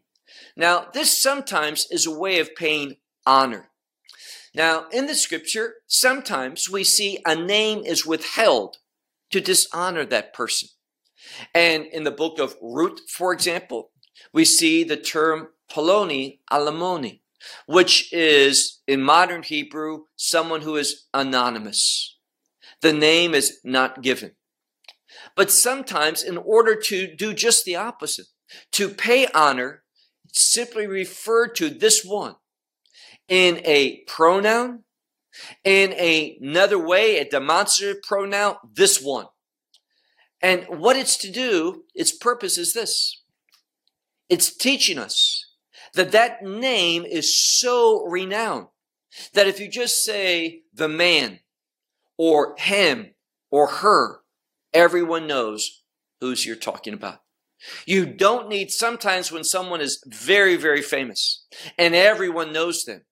Now, 0.55 0.88
this 0.93 1.17
sometimes 1.17 1.88
is 1.89 2.05
a 2.05 2.17
way 2.17 2.39
of 2.39 2.55
paying 2.55 2.97
honor. 3.25 3.69
Now, 4.55 4.86
in 4.91 5.07
the 5.07 5.15
scripture, 5.15 5.75
sometimes 5.88 6.69
we 6.69 6.83
see 6.83 7.19
a 7.25 7.36
name 7.36 7.79
is 7.79 8.05
withheld 8.05 8.77
to 9.31 9.41
dishonor 9.41 10.05
that 10.05 10.33
person. 10.33 10.69
And 11.55 11.86
in 11.88 12.03
the 12.03 12.12
book 12.12 12.38
of 12.38 12.55
Ruth, 12.62 12.99
for 13.09 13.33
example, 13.33 13.89
we 14.31 14.45
see 14.45 14.83
the 14.83 14.97
term 14.97 15.49
Ploni 15.71 16.39
Almoni, 16.51 17.21
which 17.65 18.12
is 18.13 18.82
in 18.88 19.01
modern 19.01 19.43
Hebrew, 19.43 20.03
someone 20.15 20.62
who 20.62 20.75
is 20.75 21.06
anonymous. 21.13 22.17
The 22.82 22.93
name 22.93 23.34
is 23.34 23.60
not 23.63 24.01
given. 24.01 24.32
But 25.36 25.51
sometimes, 25.51 26.23
in 26.23 26.38
order 26.38 26.75
to 26.75 27.15
do 27.15 27.34
just 27.34 27.65
the 27.65 27.75
opposite, 27.75 28.27
to 28.73 28.89
pay 28.89 29.27
honor, 29.34 29.84
simply 30.32 30.88
refer 30.88 31.47
to 31.47 31.69
this 31.69 32.03
one 32.03 32.36
in 33.27 33.62
a 33.63 34.03
pronoun, 34.08 34.84
in 35.63 35.93
another 35.93 36.77
way, 36.77 37.17
a 37.17 37.29
demonstrative 37.29 38.03
pronoun, 38.03 38.56
this 38.73 39.01
one. 39.01 39.27
And 40.41 40.65
what 40.67 40.97
it's 40.97 41.17
to 41.17 41.32
do, 41.32 41.86
its 41.95 42.12
purpose 42.12 42.58
is 42.58 42.73
this. 42.73 43.23
It's 44.29 44.56
teaching 44.56 44.99
us 44.99 45.42
that 45.93 46.12
that 46.12 46.43
name 46.43 47.06
is 47.06 47.36
so 47.36 48.06
renowned 48.06 48.67
that 49.34 49.47
if 49.47 49.60
you 49.60 49.67
just 49.67 50.03
say 50.03 50.63
the 50.73 50.88
man 50.88 51.39
or 52.17 52.56
him 52.58 53.13
or 53.51 53.67
her, 53.67 54.21
everyone 54.73 55.27
knows 55.27 55.84
who's 56.19 56.45
you're 56.45 56.56
talking 56.56 56.93
about. 56.93 57.19
You 57.86 58.06
don't 58.06 58.49
need 58.49 58.71
sometimes 58.71 59.32
when 59.32 59.43
someone 59.43 59.82
is 59.82 60.03
very, 60.06 60.56
very 60.56 60.82
famous 60.82 61.45
and 61.77 61.95
everyone 61.95 62.51
knows 62.51 62.86
them, 62.86 63.03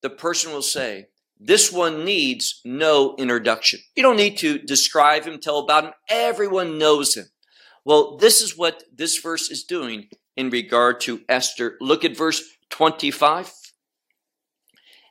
the 0.00 0.10
person 0.10 0.52
will 0.52 0.62
say, 0.62 1.08
this 1.38 1.72
one 1.72 2.04
needs 2.04 2.60
no 2.64 3.16
introduction. 3.18 3.80
You 3.96 4.02
don't 4.04 4.16
need 4.16 4.38
to 4.38 4.58
describe 4.58 5.24
him, 5.24 5.40
tell 5.40 5.58
about 5.58 5.84
him. 5.84 5.92
Everyone 6.08 6.78
knows 6.78 7.16
him. 7.16 7.26
Well, 7.84 8.16
this 8.16 8.40
is 8.40 8.56
what 8.56 8.84
this 8.94 9.18
verse 9.18 9.50
is 9.50 9.64
doing 9.64 10.08
in 10.36 10.50
regard 10.50 11.00
to 11.00 11.20
Esther. 11.28 11.76
Look 11.80 12.04
at 12.04 12.16
verse 12.16 12.42
25. 12.70 13.52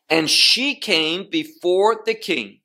And 0.09 0.29
she 0.29 0.75
came 0.75 1.29
before 1.29 2.01
the 2.05 2.13
king, 2.13 2.59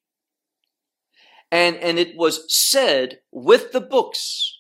and, 1.53 1.77
and 1.77 1.99
it 1.99 2.17
was 2.17 2.45
said 2.49 3.21
with 3.31 3.73
the 3.73 3.81
books. 3.81 4.53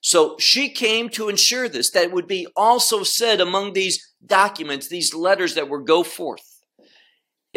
So 0.00 0.36
she 0.38 0.68
came 0.68 1.08
to 1.10 1.28
ensure 1.28 1.68
this, 1.68 1.90
that 1.90 2.12
would 2.12 2.26
be 2.26 2.46
also 2.56 3.02
said 3.04 3.40
among 3.40 3.72
these 3.72 4.14
documents, 4.24 4.88
these 4.88 5.14
letters 5.14 5.54
that 5.54 5.68
were 5.68 5.80
go 5.80 6.02
forth 6.02 6.56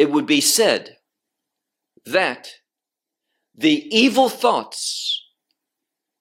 it 0.00 0.10
would 0.10 0.24
be 0.24 0.40
said 0.40 0.96
that 2.06 2.48
the 3.54 3.86
evil 3.94 4.30
thoughts 4.30 5.22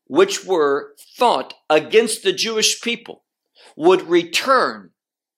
which 0.05 0.43
were 0.43 0.95
thought 1.17 1.53
against 1.69 2.21
the 2.21 2.33
Jewish 2.33 2.81
people 2.81 3.23
would 3.79 4.09
return 4.09 4.91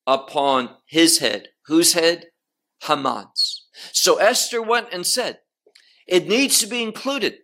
upon 0.07 0.71
his 0.87 1.19
head. 1.19 1.49
Whose 1.67 1.93
head? 1.93 2.25
Haman's. 2.81 3.67
So 3.93 4.17
Esther 4.17 4.61
went 4.61 4.87
and 4.91 5.05
said, 5.05 5.39
it 6.07 6.27
needs 6.27 6.57
to 6.59 6.67
be 6.67 6.81
included 6.81 7.35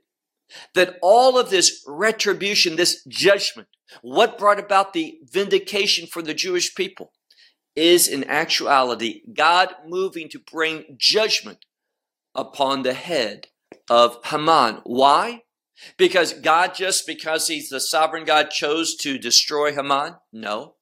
that 0.74 0.98
all 1.04 1.38
of 1.38 1.52
this 1.52 1.84
retribution, 1.88 2.76
this 2.76 3.04
judgment, 3.08 3.68
what 4.02 4.40
brought 4.40 4.60
about 4.60 4.94
the 4.94 5.20
vindication 5.32 6.08
for 6.08 6.24
the 6.24 6.34
Jewish 6.34 6.74
people 6.74 7.12
is 7.76 8.08
in 8.08 8.24
actuality 8.24 9.22
God 9.32 9.70
moving 9.88 10.30
to 10.30 10.40
bring 10.40 10.98
judgment 10.98 11.66
upon 12.34 12.82
the 12.82 12.94
head 12.94 13.48
of 13.88 14.18
Haman. 14.26 14.82
Why? 14.84 15.44
Because 15.96 16.34
God, 16.34 16.74
just 16.74 17.06
because 17.06 17.48
he's 17.48 17.70
the 17.70 17.80
sovereign 17.80 18.26
God, 18.26 18.50
chose 18.50 18.96
to 18.96 19.20
destroy 19.20 19.74
Haman? 19.74 20.16
No. 20.34 20.74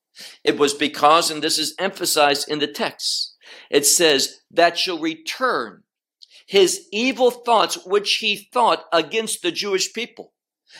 It 0.43 0.57
was 0.57 0.73
because, 0.73 1.29
and 1.29 1.43
this 1.43 1.57
is 1.57 1.75
emphasized 1.79 2.49
in 2.49 2.59
the 2.59 2.67
text, 2.67 3.35
it 3.69 3.85
says, 3.85 4.41
that 4.51 4.77
shall 4.77 4.99
return 4.99 5.83
his 6.47 6.87
evil 6.91 7.31
thoughts 7.31 7.77
which 7.85 8.15
he 8.15 8.49
thought 8.53 8.85
against 8.93 9.41
the 9.41 9.51
Jewish 9.51 9.93
people, 9.93 10.33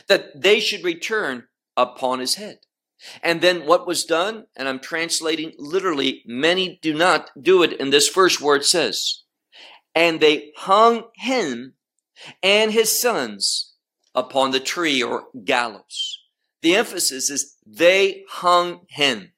that 0.07 0.41
they 0.41 0.59
should 0.59 0.83
return 0.83 1.45
upon 1.75 2.19
his 2.19 2.35
head. 2.35 2.59
And 3.21 3.41
then 3.41 3.65
what 3.65 3.87
was 3.87 4.05
done, 4.05 4.45
and 4.55 4.67
I'm 4.67 4.79
translating 4.79 5.53
literally, 5.57 6.23
many 6.25 6.79
do 6.81 6.93
not 6.93 7.29
do 7.39 7.61
it 7.63 7.73
in 7.73 7.89
this 7.89 8.15
where 8.15 8.55
it 8.55 8.65
says, 8.65 9.23
and 9.93 10.19
they 10.19 10.51
hung 10.55 11.05
him 11.15 11.73
and 12.41 12.71
his 12.71 12.99
sons 12.99 13.73
upon 14.13 14.51
the 14.51 14.59
tree 14.59 15.03
or 15.03 15.25
gallows. 15.43 16.14
The 16.65 16.75
emphasis 16.75 17.29
is 17.29 17.57
they 17.63 18.23
hung 18.27 18.87
him. 18.89 19.33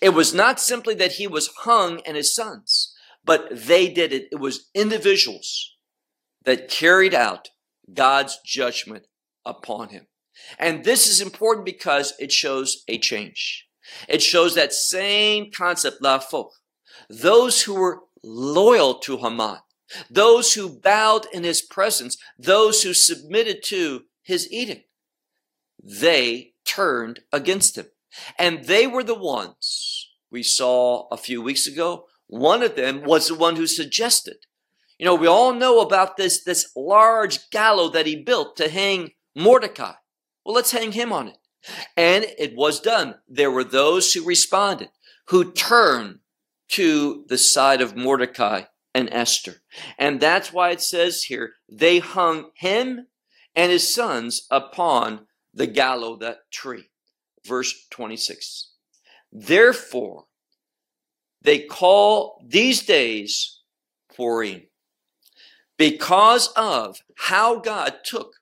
It 0.00 0.08
was 0.08 0.34
not 0.34 0.58
simply 0.58 0.96
that 0.96 1.12
he 1.12 1.28
was 1.28 1.46
hung 1.58 2.00
and 2.04 2.16
his 2.16 2.34
sons, 2.34 2.92
but 3.24 3.48
they 3.52 3.88
did 3.88 4.12
it. 4.12 4.26
It 4.32 4.40
was 4.40 4.68
individuals 4.74 5.76
that 6.44 6.68
carried 6.68 7.14
out 7.14 7.50
God's 7.94 8.40
judgment 8.44 9.06
upon 9.46 9.90
him. 9.90 10.08
And 10.58 10.82
this 10.82 11.06
is 11.06 11.20
important 11.20 11.66
because 11.66 12.14
it 12.18 12.32
shows 12.32 12.82
a 12.88 12.98
change. 12.98 13.68
It 14.08 14.20
shows 14.20 14.56
that 14.56 14.72
same 14.72 15.52
concept, 15.52 16.02
lahafok. 16.02 16.48
Those 17.08 17.62
who 17.62 17.74
were 17.74 18.00
loyal 18.24 18.94
to 18.94 19.18
Haman, 19.18 19.58
those 20.10 20.54
who 20.54 20.80
bowed 20.80 21.26
in 21.32 21.44
his 21.44 21.62
presence, 21.62 22.16
those 22.36 22.82
who 22.82 22.92
submitted 22.92 23.62
to 23.66 24.06
his 24.24 24.50
edict, 24.50 24.88
they 25.80 26.51
turned 26.64 27.20
against 27.32 27.76
him. 27.76 27.86
And 28.38 28.64
they 28.64 28.86
were 28.86 29.04
the 29.04 29.18
ones 29.18 30.08
we 30.30 30.42
saw 30.42 31.08
a 31.10 31.16
few 31.16 31.42
weeks 31.42 31.66
ago. 31.66 32.06
One 32.26 32.62
of 32.62 32.76
them 32.76 33.02
was 33.04 33.28
the 33.28 33.34
one 33.34 33.56
who 33.56 33.66
suggested. 33.66 34.46
You 34.98 35.06
know, 35.06 35.14
we 35.14 35.26
all 35.26 35.52
know 35.52 35.80
about 35.80 36.16
this, 36.16 36.44
this 36.44 36.70
large 36.76 37.50
gallows 37.50 37.92
that 37.92 38.06
he 38.06 38.16
built 38.16 38.56
to 38.56 38.68
hang 38.68 39.10
Mordecai. 39.34 39.94
Well, 40.44 40.54
let's 40.54 40.72
hang 40.72 40.92
him 40.92 41.12
on 41.12 41.28
it. 41.28 41.36
And 41.96 42.26
it 42.38 42.54
was 42.54 42.80
done. 42.80 43.16
There 43.28 43.50
were 43.50 43.64
those 43.64 44.12
who 44.12 44.24
responded, 44.24 44.90
who 45.26 45.52
turned 45.52 46.20
to 46.70 47.24
the 47.28 47.38
side 47.38 47.80
of 47.80 47.96
Mordecai 47.96 48.62
and 48.94 49.08
Esther. 49.12 49.62
And 49.98 50.20
that's 50.20 50.52
why 50.52 50.70
it 50.70 50.80
says 50.80 51.24
here, 51.24 51.54
they 51.68 51.98
hung 51.98 52.50
him 52.54 53.06
and 53.54 53.70
his 53.70 53.92
sons 53.92 54.46
upon 54.50 55.26
the 55.54 55.66
gallows 55.66 56.18
that 56.20 56.50
tree. 56.50 56.88
Verse 57.46 57.86
26. 57.90 58.70
Therefore, 59.32 60.26
they 61.40 61.60
call 61.60 62.44
these 62.46 62.82
days 62.84 63.60
Purim 64.14 64.62
because 65.76 66.48
of 66.56 66.98
how 67.16 67.58
God 67.58 67.96
took 68.04 68.34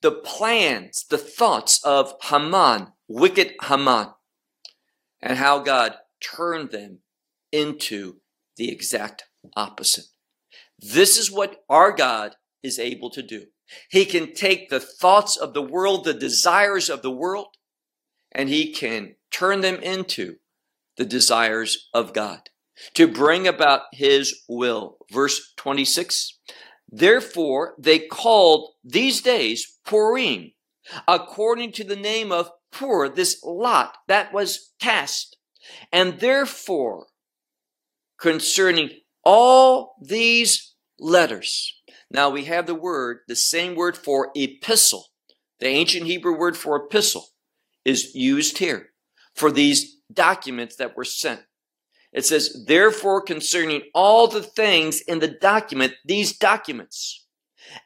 the 0.00 0.12
plans, 0.12 1.04
the 1.08 1.18
thoughts 1.18 1.82
of 1.84 2.14
Haman, 2.22 2.92
wicked 3.08 3.54
Haman, 3.62 4.08
and 5.20 5.36
how 5.36 5.58
God 5.58 5.96
turned 6.20 6.70
them 6.70 7.00
into 7.52 8.16
the 8.56 8.70
exact 8.70 9.24
opposite. 9.56 10.06
This 10.78 11.16
is 11.16 11.30
what 11.30 11.64
our 11.68 11.92
God 11.92 12.36
is 12.62 12.78
able 12.78 13.10
to 13.10 13.22
do. 13.22 13.46
He 13.90 14.04
can 14.04 14.32
take 14.32 14.68
the 14.68 14.80
thoughts 14.80 15.36
of 15.36 15.54
the 15.54 15.62
world, 15.62 16.04
the 16.04 16.14
desires 16.14 16.88
of 16.88 17.02
the 17.02 17.10
world, 17.10 17.48
and 18.32 18.48
he 18.48 18.72
can 18.72 19.16
turn 19.30 19.60
them 19.60 19.76
into 19.76 20.36
the 20.96 21.04
desires 21.04 21.88
of 21.92 22.12
God 22.12 22.50
to 22.94 23.08
bring 23.08 23.46
about 23.46 23.82
his 23.92 24.42
will. 24.48 24.98
Verse 25.10 25.52
26 25.56 26.38
Therefore, 26.88 27.74
they 27.78 27.98
called 27.98 28.70
these 28.84 29.20
days 29.20 29.78
Purim, 29.84 30.52
according 31.08 31.72
to 31.72 31.84
the 31.84 31.96
name 31.96 32.30
of 32.30 32.50
Pur, 32.70 33.08
this 33.08 33.42
lot 33.42 33.96
that 34.08 34.32
was 34.32 34.72
cast. 34.80 35.36
And 35.92 36.20
therefore, 36.20 37.06
concerning 38.18 38.90
all 39.24 39.96
these 40.00 40.65
letters, 40.98 41.80
now 42.10 42.30
we 42.30 42.44
have 42.44 42.66
the 42.66 42.74
word, 42.74 43.20
the 43.28 43.36
same 43.36 43.74
word 43.74 43.96
for 43.96 44.30
epistle. 44.34 45.06
The 45.60 45.66
ancient 45.66 46.06
Hebrew 46.06 46.36
word 46.36 46.56
for 46.56 46.76
epistle 46.76 47.26
is 47.84 48.14
used 48.14 48.58
here 48.58 48.90
for 49.34 49.50
these 49.50 49.96
documents 50.12 50.76
that 50.76 50.96
were 50.96 51.04
sent. 51.04 51.42
It 52.12 52.24
says, 52.24 52.64
therefore, 52.66 53.20
concerning 53.20 53.82
all 53.94 54.28
the 54.28 54.42
things 54.42 55.00
in 55.00 55.18
the 55.18 55.28
document, 55.28 55.94
these 56.04 56.36
documents, 56.36 57.26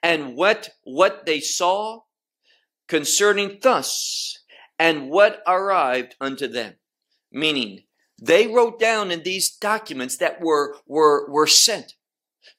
and 0.03 0.37
what, 0.37 0.71
what 0.85 1.27
they 1.27 1.41
saw 1.41 2.01
concerning 2.87 3.59
thus, 3.63 4.39
and 4.79 5.11
what 5.11 5.43
arrived 5.47 6.15
unto 6.21 6.47
them. 6.47 6.75
Meaning, 7.33 7.85
they 8.21 8.47
wrote 8.47 8.79
down 8.79 9.11
in 9.11 9.23
these 9.23 9.51
documents 9.57 10.17
that 10.19 10.41
were, 10.41 10.77
were, 10.87 11.31
were 11.31 11.47
sent 11.47 11.95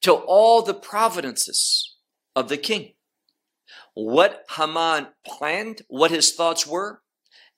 to 0.01 0.13
all 0.13 0.61
the 0.61 0.73
providences 0.73 1.95
of 2.35 2.49
the 2.49 2.57
king. 2.57 2.93
What 3.93 4.45
Haman 4.55 5.07
planned, 5.25 5.81
what 5.87 6.11
his 6.11 6.33
thoughts 6.33 6.65
were, 6.65 7.01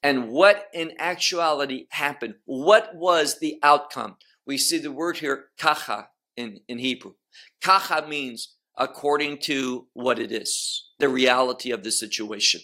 and 0.01 0.29
what 0.29 0.65
in 0.73 0.93
actuality 0.99 1.87
happened. 1.89 2.35
What 2.45 2.95
was 2.95 3.39
the 3.39 3.59
outcome? 3.63 4.17
We 4.45 4.57
see 4.57 4.77
the 4.77 4.91
word 4.91 5.17
here, 5.17 5.45
kacha, 5.57 6.09
in, 6.35 6.59
in 6.67 6.79
Hebrew. 6.79 7.13
Kacha 7.61 8.05
means 8.07 8.55
according 8.77 9.37
to 9.37 9.87
what 9.93 10.19
it 10.19 10.31
is, 10.31 10.89
the 10.99 11.09
reality 11.09 11.71
of 11.71 11.83
the 11.83 11.91
situation. 11.91 12.61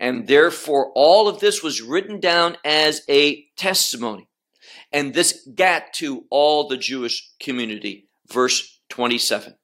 And 0.00 0.26
therefore, 0.26 0.90
all 0.94 1.28
of 1.28 1.40
this 1.40 1.62
was 1.62 1.82
written 1.82 2.18
down 2.18 2.56
as 2.64 3.02
a 3.08 3.44
testimony. 3.56 4.28
And 4.90 5.14
this 5.14 5.46
got 5.54 5.92
to 5.94 6.24
all 6.30 6.66
the 6.66 6.76
Jewish 6.76 7.30
community. 7.40 8.08
Verse 8.32 8.71
27. 8.92 9.54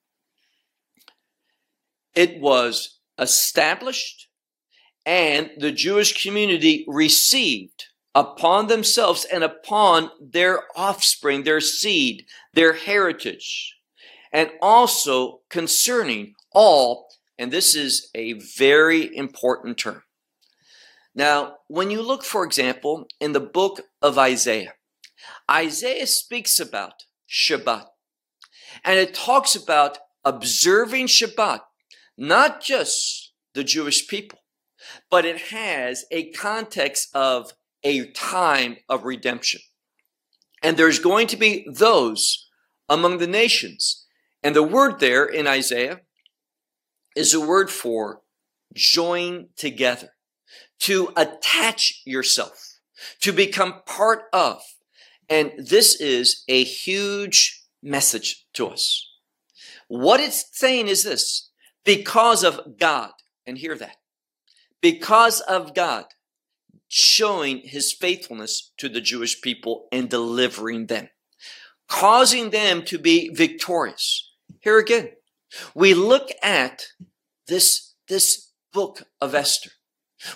It 2.15 2.41
was 2.41 2.99
established 3.19 4.29
and 5.05 5.51
the 5.59 5.71
Jewish 5.71 6.23
community 6.23 6.87
received 6.89 7.85
upon 8.15 8.69
themselves 8.69 9.27
and 9.31 9.45
upon 9.45 10.11
their 10.19 10.63
offspring, 10.75 11.45
their 11.45 11.61
seed, 11.61 12.25
their 12.55 12.73
heritage, 12.73 13.75
and 14.33 14.51
also 14.63 15.41
concerning 15.51 16.33
all, 16.53 17.09
and 17.39 17.53
this 17.53 17.75
is 17.75 18.09
a 18.15 18.33
very 18.57 19.15
important 19.15 19.77
term. 19.77 20.03
Now, 21.15 21.57
when 21.67 21.91
you 21.91 22.01
look, 22.01 22.25
for 22.25 22.45
example, 22.45 23.07
in 23.21 23.33
the 23.33 23.41
book 23.41 23.83
of 24.01 24.17
Isaiah, 24.17 24.73
Isaiah 25.51 26.07
speaks 26.07 26.59
about 26.59 26.95
Shabbat, 27.29 27.85
and 28.85 28.99
it 28.99 29.15
talks 29.15 29.55
about 29.55 29.99
observing 30.25 31.07
Shabbat, 31.07 31.61
not 32.17 32.61
just 32.61 33.33
the 33.55 33.65
Jewish 33.65 34.07
people, 34.09 34.41
but 35.11 35.25
it 35.25 35.39
has 35.51 36.05
a 36.11 36.31
context 36.31 37.09
of 37.15 37.53
a 37.85 38.11
time 38.13 38.77
of 38.89 39.05
redemption. 39.05 39.61
And 40.63 40.77
there's 40.77 40.99
going 40.99 41.27
to 41.29 41.37
be 41.37 41.67
those 41.71 42.49
among 42.89 43.19
the 43.19 43.27
nations. 43.27 44.07
And 44.43 44.55
the 44.55 44.63
word 44.63 45.01
there 45.01 45.25
in 45.25 45.47
Isaiah 45.47 46.01
is 47.17 47.35
a 47.35 47.41
word 47.41 47.71
for 47.71 48.23
join 48.75 49.49
together, 49.57 50.11
to 50.81 51.13
attach 51.17 52.03
yourself, 52.05 52.79
to 53.21 53.33
become 53.33 53.83
part 53.87 54.23
of. 54.33 54.61
And 55.29 55.53
this 55.59 56.01
is 56.01 56.45
a 56.49 56.65
huge 56.65 57.58
message 57.83 58.47
to 58.55 58.69
us. 58.69 59.07
What 59.89 60.21
it's 60.21 60.47
saying 60.53 60.89
is 60.89 61.05
this 61.05 61.51
because 61.85 62.45
of 62.45 62.79
God, 62.79 63.13
and 63.47 63.57
hear 63.57 63.77
that, 63.77 63.97
because 64.81 65.41
of 65.41 65.75
God 65.75 66.05
showing 66.89 67.61
his 67.65 67.93
faithfulness 67.93 68.73
to 68.79 68.89
the 68.89 69.01
Jewish 69.01 69.41
people 69.41 69.89
and 69.93 70.09
delivering 70.09 70.87
them, 70.87 71.09
causing 71.89 72.51
them 72.51 72.83
to 72.85 72.99
be 72.99 73.31
victorious. 73.35 74.33
Here 74.61 74.79
again, 74.79 75.11
we 75.75 75.95
look 75.95 76.31
at 76.43 76.87
this, 77.47 77.95
this 78.09 78.53
book 78.73 79.05
of 79.21 79.35
Esther. 79.35 79.71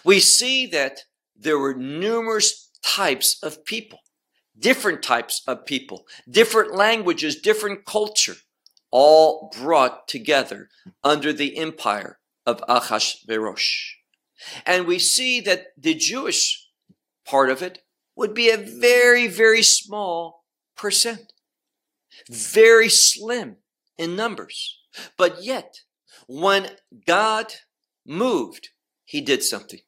We 0.04 0.20
see 0.20 0.66
that 0.66 1.00
there 1.36 1.58
were 1.58 1.74
numerous 1.74 2.70
types 2.82 3.38
of 3.42 3.64
people, 3.64 3.98
different 4.58 5.02
types 5.02 5.42
of 5.46 5.66
people, 5.66 6.06
different 6.28 6.74
languages, 6.74 7.40
different 7.40 7.84
culture, 7.84 8.36
all 8.90 9.50
brought 9.58 10.06
together 10.06 10.68
under 11.02 11.32
the 11.32 11.56
empire 11.56 12.18
of 12.46 12.60
Achashverosh. 12.68 13.92
And 14.66 14.86
we 14.86 14.98
see 14.98 15.40
that 15.40 15.68
the 15.76 15.94
Jewish 15.94 16.68
part 17.24 17.50
of 17.50 17.62
it 17.62 17.82
would 18.16 18.34
be 18.34 18.50
a 18.50 18.56
very, 18.56 19.26
very 19.26 19.62
small 19.62 20.44
percent, 20.76 21.32
very 22.28 22.88
slim 22.88 23.56
in 23.96 24.16
numbers. 24.16 24.78
But 25.16 25.42
yet, 25.42 25.80
when 26.26 26.70
God 27.06 27.54
moved, 28.04 28.70
he 29.04 29.20
did 29.20 29.42
something. 29.42 29.80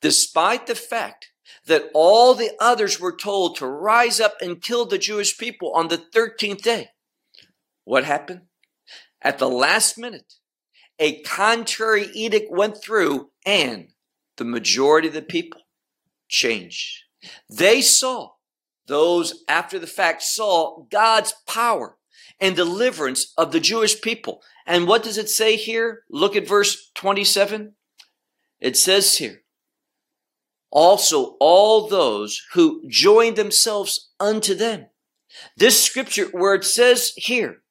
Despite 0.00 0.66
the 0.66 0.74
fact 0.74 1.31
that 1.66 1.90
all 1.94 2.34
the 2.34 2.52
others 2.60 3.00
were 3.00 3.14
told 3.14 3.56
to 3.56 3.66
rise 3.66 4.20
up 4.20 4.34
and 4.40 4.62
kill 4.62 4.86
the 4.86 4.98
Jewish 4.98 5.36
people 5.38 5.72
on 5.74 5.88
the 5.88 5.98
13th 5.98 6.62
day, 6.62 6.88
what 7.84 8.04
happened? 8.04 8.42
At 9.20 9.38
the 9.38 9.48
last 9.48 9.98
minute, 9.98 10.34
a 10.98 11.20
contrary 11.22 12.08
edict 12.14 12.50
went 12.50 12.82
through 12.82 13.30
and 13.44 13.88
the 14.36 14.44
majority 14.44 15.08
of 15.08 15.14
the 15.14 15.22
people 15.22 15.60
changed. 16.28 17.04
They 17.48 17.80
saw, 17.80 18.30
those 18.86 19.44
after 19.48 19.78
the 19.78 19.86
fact 19.86 20.22
saw 20.22 20.84
God's 20.90 21.34
power 21.46 21.96
and 22.40 22.56
deliverance 22.56 23.32
of 23.38 23.52
the 23.52 23.60
Jewish 23.60 24.00
people. 24.00 24.42
And 24.66 24.88
what 24.88 25.02
does 25.02 25.18
it 25.18 25.28
say 25.28 25.56
here? 25.56 26.02
Look 26.10 26.34
at 26.34 26.48
verse 26.48 26.90
27. 26.94 27.74
It 28.60 28.76
says 28.76 29.18
here, 29.18 29.42
also 30.72 31.36
all 31.38 31.86
those 31.86 32.42
who 32.54 32.82
join 32.88 33.34
themselves 33.34 34.10
unto 34.18 34.54
them. 34.54 34.86
This 35.56 35.82
scripture 35.82 36.26
where 36.32 36.54
it 36.54 36.64
says 36.64 37.12
here, 37.16 37.62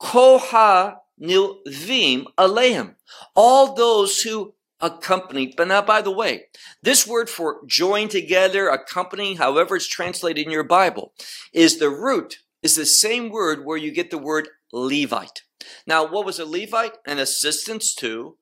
Koha 0.00 0.96
nilvim 1.20 2.26
aleim. 2.38 2.94
All 3.34 3.74
those 3.74 4.20
who 4.22 4.54
accompany. 4.80 5.54
But 5.56 5.68
now, 5.68 5.82
by 5.82 6.02
the 6.02 6.10
way, 6.10 6.44
this 6.82 7.06
word 7.06 7.30
for 7.30 7.60
join 7.66 8.08
together, 8.08 8.68
accompanying, 8.68 9.38
however 9.38 9.76
it's 9.76 9.86
translated 9.86 10.44
in 10.44 10.52
your 10.52 10.64
Bible, 10.64 11.12
is 11.52 11.78
the 11.78 11.90
root, 11.90 12.40
is 12.62 12.76
the 12.76 12.86
same 12.86 13.30
word 13.30 13.64
where 13.64 13.78
you 13.78 13.90
get 13.90 14.10
the 14.10 14.18
word 14.18 14.48
Levite. 14.72 15.42
Now, 15.86 16.06
what 16.06 16.26
was 16.26 16.38
a 16.38 16.44
Levite? 16.44 16.98
An 17.06 17.18
assistance 17.18 17.94
to 17.96 18.36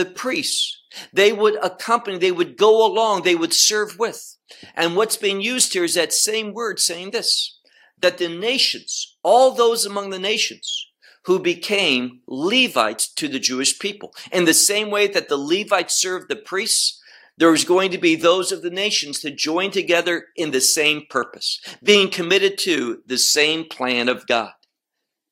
the 0.00 0.10
priests. 0.10 0.80
They 1.12 1.30
would 1.30 1.62
accompany, 1.62 2.16
they 2.16 2.32
would 2.32 2.56
go 2.56 2.84
along, 2.84 3.22
they 3.22 3.36
would 3.36 3.52
serve 3.52 3.98
with. 3.98 4.38
And 4.74 4.96
what's 4.96 5.18
being 5.18 5.42
used 5.42 5.74
here 5.74 5.84
is 5.84 5.94
that 5.94 6.12
same 6.14 6.54
word 6.54 6.80
saying 6.80 7.10
this, 7.10 7.58
that 8.00 8.16
the 8.16 8.28
nations, 8.28 9.18
all 9.22 9.52
those 9.52 9.84
among 9.84 10.08
the 10.08 10.18
nations, 10.18 10.86
who 11.24 11.38
became 11.38 12.20
Levites 12.26 13.12
to 13.12 13.28
the 13.28 13.38
Jewish 13.38 13.78
people. 13.78 14.14
In 14.32 14.46
the 14.46 14.54
same 14.54 14.90
way 14.90 15.06
that 15.06 15.28
the 15.28 15.36
Levites 15.36 16.00
served 16.00 16.30
the 16.30 16.36
priests, 16.36 16.98
there 17.36 17.50
was 17.50 17.64
going 17.64 17.90
to 17.90 17.98
be 17.98 18.16
those 18.16 18.50
of 18.50 18.62
the 18.62 18.70
nations 18.70 19.20
to 19.20 19.30
join 19.30 19.70
together 19.70 20.28
in 20.34 20.50
the 20.50 20.62
same 20.62 21.02
purpose, 21.10 21.60
being 21.82 22.10
committed 22.10 22.56
to 22.60 23.02
the 23.06 23.18
same 23.18 23.66
plan 23.66 24.08
of 24.08 24.26
God. 24.26 24.52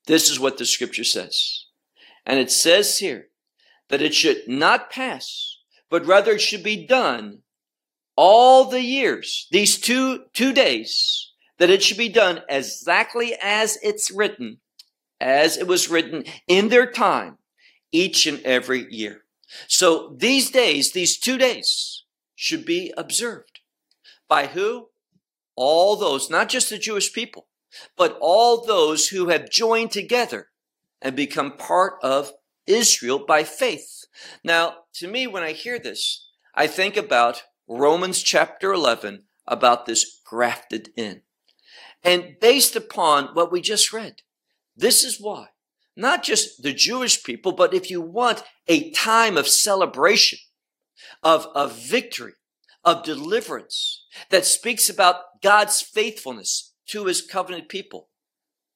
This 0.06 0.30
is 0.30 0.38
what 0.38 0.58
the 0.58 0.66
scripture 0.66 1.04
says. 1.04 1.64
And 2.26 2.38
it 2.38 2.50
says 2.50 2.98
here 2.98 3.28
that 3.88 4.02
it 4.02 4.14
should 4.14 4.46
not 4.46 4.90
pass, 4.90 5.58
but 5.90 6.06
rather 6.06 6.32
it 6.32 6.40
should 6.40 6.62
be 6.62 6.86
done 6.86 7.40
all 8.16 8.64
the 8.64 8.82
years, 8.82 9.46
these 9.50 9.78
two, 9.78 10.24
two 10.34 10.52
days, 10.52 11.32
that 11.58 11.70
it 11.70 11.82
should 11.82 11.98
be 11.98 12.08
done 12.08 12.40
exactly 12.48 13.34
as 13.40 13.78
it's 13.82 14.10
written 14.10 14.58
as 15.20 15.56
it 15.56 15.66
was 15.66 15.90
written 15.90 16.24
in 16.46 16.68
their 16.68 16.90
time 16.90 17.38
each 17.90 18.26
and 18.26 18.40
every 18.44 18.86
year. 18.92 19.22
So 19.66 20.14
these 20.18 20.50
days, 20.50 20.92
these 20.92 21.18
two 21.18 21.38
days 21.38 22.04
should 22.34 22.64
be 22.64 22.92
observed 22.96 23.60
by 24.28 24.46
who? 24.46 24.88
All 25.56 25.96
those, 25.96 26.30
not 26.30 26.48
just 26.48 26.70
the 26.70 26.78
Jewish 26.78 27.12
people, 27.12 27.48
but 27.96 28.16
all 28.20 28.64
those 28.64 29.08
who 29.08 29.28
have 29.28 29.50
joined 29.50 29.90
together 29.90 30.48
and 31.02 31.16
become 31.16 31.56
part 31.56 31.94
of 32.02 32.32
Israel 32.68 33.24
by 33.26 33.44
faith. 33.44 34.04
Now, 34.44 34.76
to 34.94 35.08
me, 35.08 35.26
when 35.26 35.42
I 35.42 35.52
hear 35.52 35.78
this, 35.78 36.28
I 36.54 36.66
think 36.66 36.96
about 36.96 37.42
Romans 37.66 38.22
chapter 38.22 38.72
11 38.72 39.24
about 39.46 39.86
this 39.86 40.20
grafted 40.24 40.90
in. 40.96 41.22
And 42.04 42.36
based 42.40 42.76
upon 42.76 43.28
what 43.34 43.50
we 43.50 43.60
just 43.60 43.92
read, 43.92 44.22
this 44.76 45.02
is 45.02 45.20
why 45.20 45.48
not 45.98 46.22
just 46.22 46.62
the 46.62 46.72
Jewish 46.72 47.24
people, 47.24 47.50
but 47.50 47.74
if 47.74 47.90
you 47.90 48.00
want 48.00 48.44
a 48.68 48.90
time 48.92 49.36
of 49.36 49.48
celebration, 49.48 50.38
of, 51.24 51.48
of 51.56 51.76
victory, 51.76 52.34
of 52.84 53.02
deliverance 53.02 54.04
that 54.30 54.46
speaks 54.46 54.88
about 54.88 55.42
God's 55.42 55.82
faithfulness 55.82 56.72
to 56.86 57.06
his 57.06 57.20
covenant 57.20 57.68
people, 57.68 58.10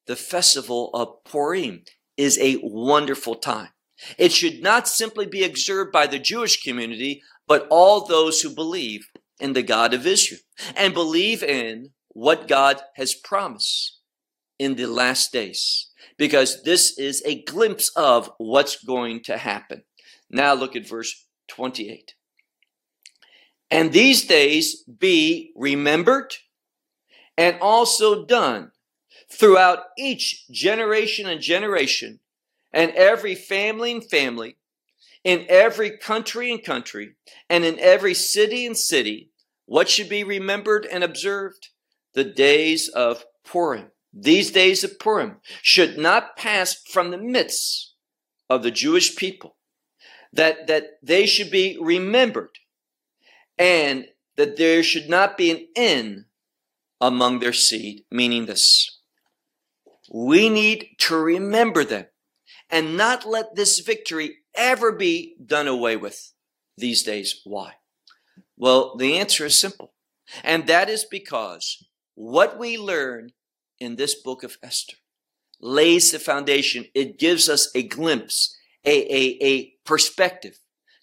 the 0.06 0.16
festival 0.16 0.90
of 0.94 1.22
Purim 1.24 1.84
is 2.16 2.38
a 2.40 2.58
wonderful 2.60 3.36
time. 3.36 3.70
It 4.18 4.32
should 4.32 4.62
not 4.62 4.88
simply 4.88 5.26
be 5.26 5.44
observed 5.44 5.92
by 5.92 6.06
the 6.06 6.18
Jewish 6.18 6.62
community, 6.62 7.22
but 7.46 7.66
all 7.70 8.06
those 8.06 8.40
who 8.40 8.54
believe 8.54 9.08
in 9.40 9.52
the 9.52 9.62
God 9.62 9.94
of 9.94 10.06
Israel 10.06 10.40
and 10.76 10.94
believe 10.94 11.42
in 11.42 11.90
what 12.08 12.48
God 12.48 12.80
has 12.96 13.14
promised 13.14 13.98
in 14.58 14.76
the 14.76 14.86
last 14.86 15.32
days 15.32 15.90
because 16.16 16.62
this 16.62 16.98
is 16.98 17.22
a 17.24 17.42
glimpse 17.42 17.90
of 17.96 18.30
what's 18.38 18.84
going 18.84 19.22
to 19.24 19.36
happen. 19.36 19.82
Now 20.30 20.54
look 20.54 20.76
at 20.76 20.88
verse 20.88 21.26
28. 21.48 22.14
And 23.70 23.92
these 23.92 24.24
days 24.24 24.84
be 24.84 25.52
remembered 25.56 26.34
and 27.36 27.56
also 27.60 28.24
done 28.24 28.70
throughout 29.30 29.84
each 29.96 30.46
generation 30.50 31.26
and 31.26 31.40
generation, 31.40 32.20
and 32.72 32.90
every 32.92 33.34
family 33.34 33.92
and 33.92 34.08
family, 34.08 34.56
in 35.24 35.46
every 35.48 35.96
country 35.96 36.50
and 36.50 36.64
country, 36.64 37.14
and 37.48 37.64
in 37.64 37.78
every 37.78 38.14
city 38.14 38.66
and 38.66 38.76
city, 38.76 39.30
what 39.66 39.88
should 39.88 40.08
be 40.08 40.24
remembered 40.24 40.86
and 40.90 41.04
observed? 41.04 41.68
The 42.14 42.24
days 42.24 42.88
of 42.88 43.24
Purim 43.44 43.92
these 44.12 44.50
days 44.50 44.84
of 44.84 44.98
Purim 44.98 45.36
should 45.62 45.96
not 45.96 46.36
pass 46.36 46.74
from 46.74 47.10
the 47.10 47.18
midst 47.18 47.94
of 48.50 48.62
the 48.62 48.70
Jewish 48.70 49.16
people, 49.16 49.56
that, 50.32 50.66
that 50.66 50.98
they 51.02 51.26
should 51.26 51.50
be 51.50 51.78
remembered, 51.80 52.58
and 53.56 54.06
that 54.36 54.56
there 54.56 54.82
should 54.82 55.08
not 55.08 55.38
be 55.38 55.50
an 55.50 55.66
end 55.74 56.24
among 57.00 57.38
their 57.38 57.52
seed, 57.52 58.04
meaning 58.10 58.46
this. 58.46 58.98
We 60.12 60.48
need 60.50 60.88
to 60.98 61.16
remember 61.16 61.84
them 61.84 62.06
and 62.72 62.96
not 62.96 63.26
let 63.28 63.54
this 63.54 63.78
victory 63.80 64.38
ever 64.56 64.90
be 64.90 65.36
done 65.44 65.68
away 65.68 65.96
with 65.96 66.32
these 66.76 67.02
days. 67.02 67.42
Why? 67.44 67.74
Well, 68.56 68.96
the 68.96 69.18
answer 69.18 69.44
is 69.44 69.60
simple. 69.60 69.92
And 70.42 70.66
that 70.66 70.88
is 70.88 71.04
because 71.04 71.86
what 72.14 72.58
we 72.58 72.78
learn 72.78 73.32
in 73.78 73.96
this 73.96 74.14
book 74.14 74.42
of 74.42 74.56
Esther 74.62 74.96
lays 75.60 76.10
the 76.10 76.18
foundation. 76.18 76.86
It 76.94 77.18
gives 77.18 77.48
us 77.48 77.70
a 77.74 77.82
glimpse, 77.82 78.56
a, 78.84 78.90
a, 78.90 79.38
a 79.44 79.72
perspective 79.84 80.58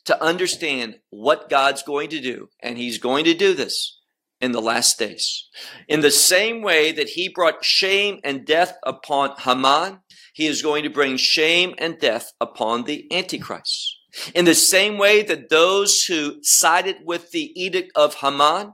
to 0.05 0.21
understand 0.23 0.99
what 1.11 1.49
God's 1.49 1.83
going 1.83 2.09
to 2.09 2.19
do. 2.19 2.49
And 2.61 2.77
he's 2.77 2.97
going 2.97 3.25
to 3.25 3.33
do 3.35 3.53
this 3.53 3.98
in 4.41 4.51
the 4.51 4.61
last 4.61 4.97
days. 4.97 5.47
In 5.87 6.01
the 6.01 6.11
same 6.11 6.61
way 6.61 6.91
that 6.91 7.09
he 7.09 7.29
brought 7.29 7.63
shame 7.63 8.19
and 8.23 8.45
death 8.45 8.77
upon 8.83 9.35
Haman, 9.39 9.99
he 10.33 10.47
is 10.47 10.61
going 10.61 10.83
to 10.83 10.89
bring 10.89 11.17
shame 11.17 11.75
and 11.77 11.99
death 11.99 12.31
upon 12.39 12.83
the 12.83 13.11
Antichrist. 13.11 13.97
In 14.33 14.45
the 14.45 14.55
same 14.55 14.97
way 14.97 15.21
that 15.23 15.49
those 15.49 16.03
who 16.03 16.37
sided 16.41 16.97
with 17.05 17.31
the 17.31 17.51
edict 17.61 17.91
of 17.95 18.15
Haman 18.15 18.73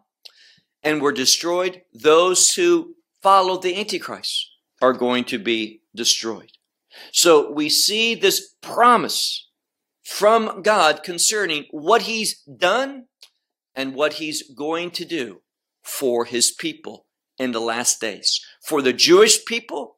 and 0.84 1.01
were 1.01 1.11
destroyed, 1.11 1.82
those 1.93 2.53
who 2.53 2.95
follow 3.22 3.57
the 3.57 3.76
Antichrist 3.76 4.51
are 4.82 4.93
going 4.93 5.24
to 5.26 5.39
be 5.39 5.82
destroyed. 5.95 6.51
So 7.11 7.51
we 7.51 7.70
see 7.70 8.16
this 8.16 8.53
promise 8.61 9.49
from 10.03 10.61
God 10.61 11.03
concerning 11.03 11.66
what 11.72 12.03
he's 12.03 12.39
done 12.43 13.05
and 13.74 13.95
what 13.95 14.13
he's 14.13 14.53
going 14.53 14.91
to 14.91 15.03
do 15.03 15.41
for 15.86 16.25
his 16.25 16.51
people 16.51 17.05
in 17.38 17.51
the 17.51 17.61
last 17.61 18.01
days. 18.01 18.41
For 18.61 18.81
the 18.81 18.93
Jewish 18.93 19.45
people 19.45 19.97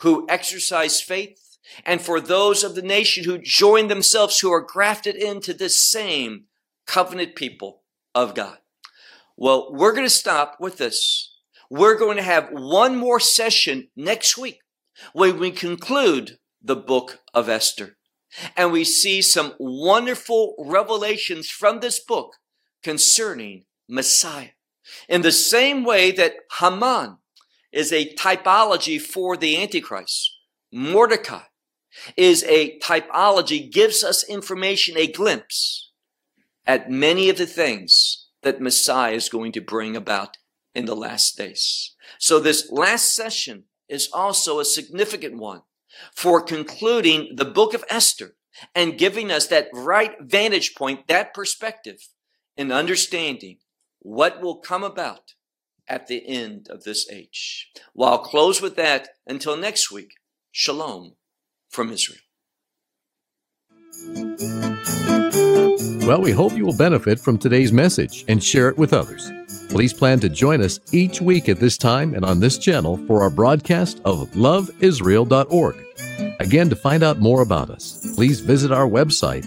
who 0.00 0.26
exercise 0.28 1.00
faith 1.00 1.58
and 1.84 2.00
for 2.00 2.20
those 2.20 2.62
of 2.62 2.74
the 2.74 2.82
nation 2.82 3.24
who 3.24 3.38
join 3.38 3.88
themselves, 3.88 4.40
who 4.40 4.52
are 4.52 4.60
grafted 4.60 5.16
into 5.16 5.54
this 5.54 5.80
same 5.80 6.44
covenant 6.86 7.34
people 7.34 7.82
of 8.14 8.34
God. 8.34 8.58
Well, 9.36 9.72
we're 9.72 9.92
going 9.92 10.06
to 10.06 10.10
stop 10.10 10.56
with 10.60 10.78
this 10.78 11.32
we're 11.72 11.96
going 11.96 12.18
to 12.18 12.22
have 12.22 12.50
one 12.50 12.96
more 12.96 13.18
session 13.18 13.88
next 13.96 14.36
week 14.36 14.60
when 15.14 15.38
we 15.38 15.50
conclude 15.50 16.36
the 16.60 16.76
book 16.76 17.20
of 17.32 17.48
Esther. 17.48 17.96
And 18.54 18.72
we 18.72 18.84
see 18.84 19.22
some 19.22 19.54
wonderful 19.58 20.54
revelations 20.58 21.48
from 21.48 21.80
this 21.80 21.98
book 21.98 22.34
concerning 22.82 23.64
Messiah. 23.88 24.50
In 25.08 25.22
the 25.22 25.32
same 25.32 25.84
way 25.84 26.10
that 26.12 26.34
Haman 26.58 27.18
is 27.72 27.92
a 27.92 28.14
typology 28.14 29.00
for 29.00 29.36
the 29.36 29.60
Antichrist, 29.60 30.30
Mordecai 30.72 31.42
is 32.16 32.44
a 32.44 32.78
typology, 32.78 33.70
gives 33.70 34.02
us 34.02 34.24
information, 34.24 34.96
a 34.96 35.06
glimpse 35.06 35.90
at 36.66 36.90
many 36.90 37.28
of 37.28 37.36
the 37.36 37.46
things 37.46 38.28
that 38.42 38.60
Messiah 38.60 39.14
is 39.14 39.28
going 39.28 39.52
to 39.52 39.60
bring 39.60 39.96
about 39.96 40.36
in 40.74 40.86
the 40.86 40.96
last 40.96 41.36
days. 41.36 41.94
So 42.18 42.40
this 42.40 42.70
last 42.70 43.14
session 43.14 43.64
is 43.88 44.08
also 44.12 44.58
a 44.58 44.64
significant 44.64 45.36
one 45.36 45.62
for 46.14 46.40
concluding 46.40 47.36
the 47.36 47.44
book 47.44 47.74
of 47.74 47.84
Esther 47.90 48.36
and 48.74 48.98
giving 48.98 49.30
us 49.30 49.46
that 49.48 49.68
right 49.72 50.14
vantage 50.20 50.74
point, 50.74 51.06
that 51.08 51.34
perspective 51.34 52.08
in 52.56 52.72
understanding 52.72 53.58
what 54.02 54.40
will 54.40 54.56
come 54.56 54.84
about 54.84 55.34
at 55.88 56.06
the 56.06 56.26
end 56.26 56.68
of 56.70 56.84
this 56.84 57.10
age. 57.10 57.70
Well, 57.94 58.10
I'll 58.10 58.18
close 58.18 58.60
with 58.60 58.76
that 58.76 59.08
until 59.26 59.56
next 59.56 59.90
week. 59.90 60.12
Shalom 60.50 61.14
from 61.70 61.92
Israel. 61.92 62.20
Well, 66.06 66.20
we 66.20 66.32
hope 66.32 66.56
you 66.56 66.66
will 66.66 66.76
benefit 66.76 67.20
from 67.20 67.38
today's 67.38 67.72
message 67.72 68.24
and 68.26 68.42
share 68.42 68.68
it 68.68 68.76
with 68.76 68.92
others. 68.92 69.30
Please 69.70 69.92
plan 69.92 70.18
to 70.20 70.28
join 70.28 70.60
us 70.60 70.80
each 70.92 71.20
week 71.20 71.48
at 71.48 71.60
this 71.60 71.78
time 71.78 72.14
and 72.14 72.24
on 72.24 72.40
this 72.40 72.58
channel 72.58 72.98
for 73.06 73.22
our 73.22 73.30
broadcast 73.30 74.00
of 74.04 74.28
loveisrael.org. 74.32 75.76
Again, 76.40 76.68
to 76.68 76.76
find 76.76 77.02
out 77.02 77.20
more 77.20 77.40
about 77.40 77.70
us, 77.70 78.14
please 78.16 78.40
visit 78.40 78.72
our 78.72 78.88
website, 78.88 79.46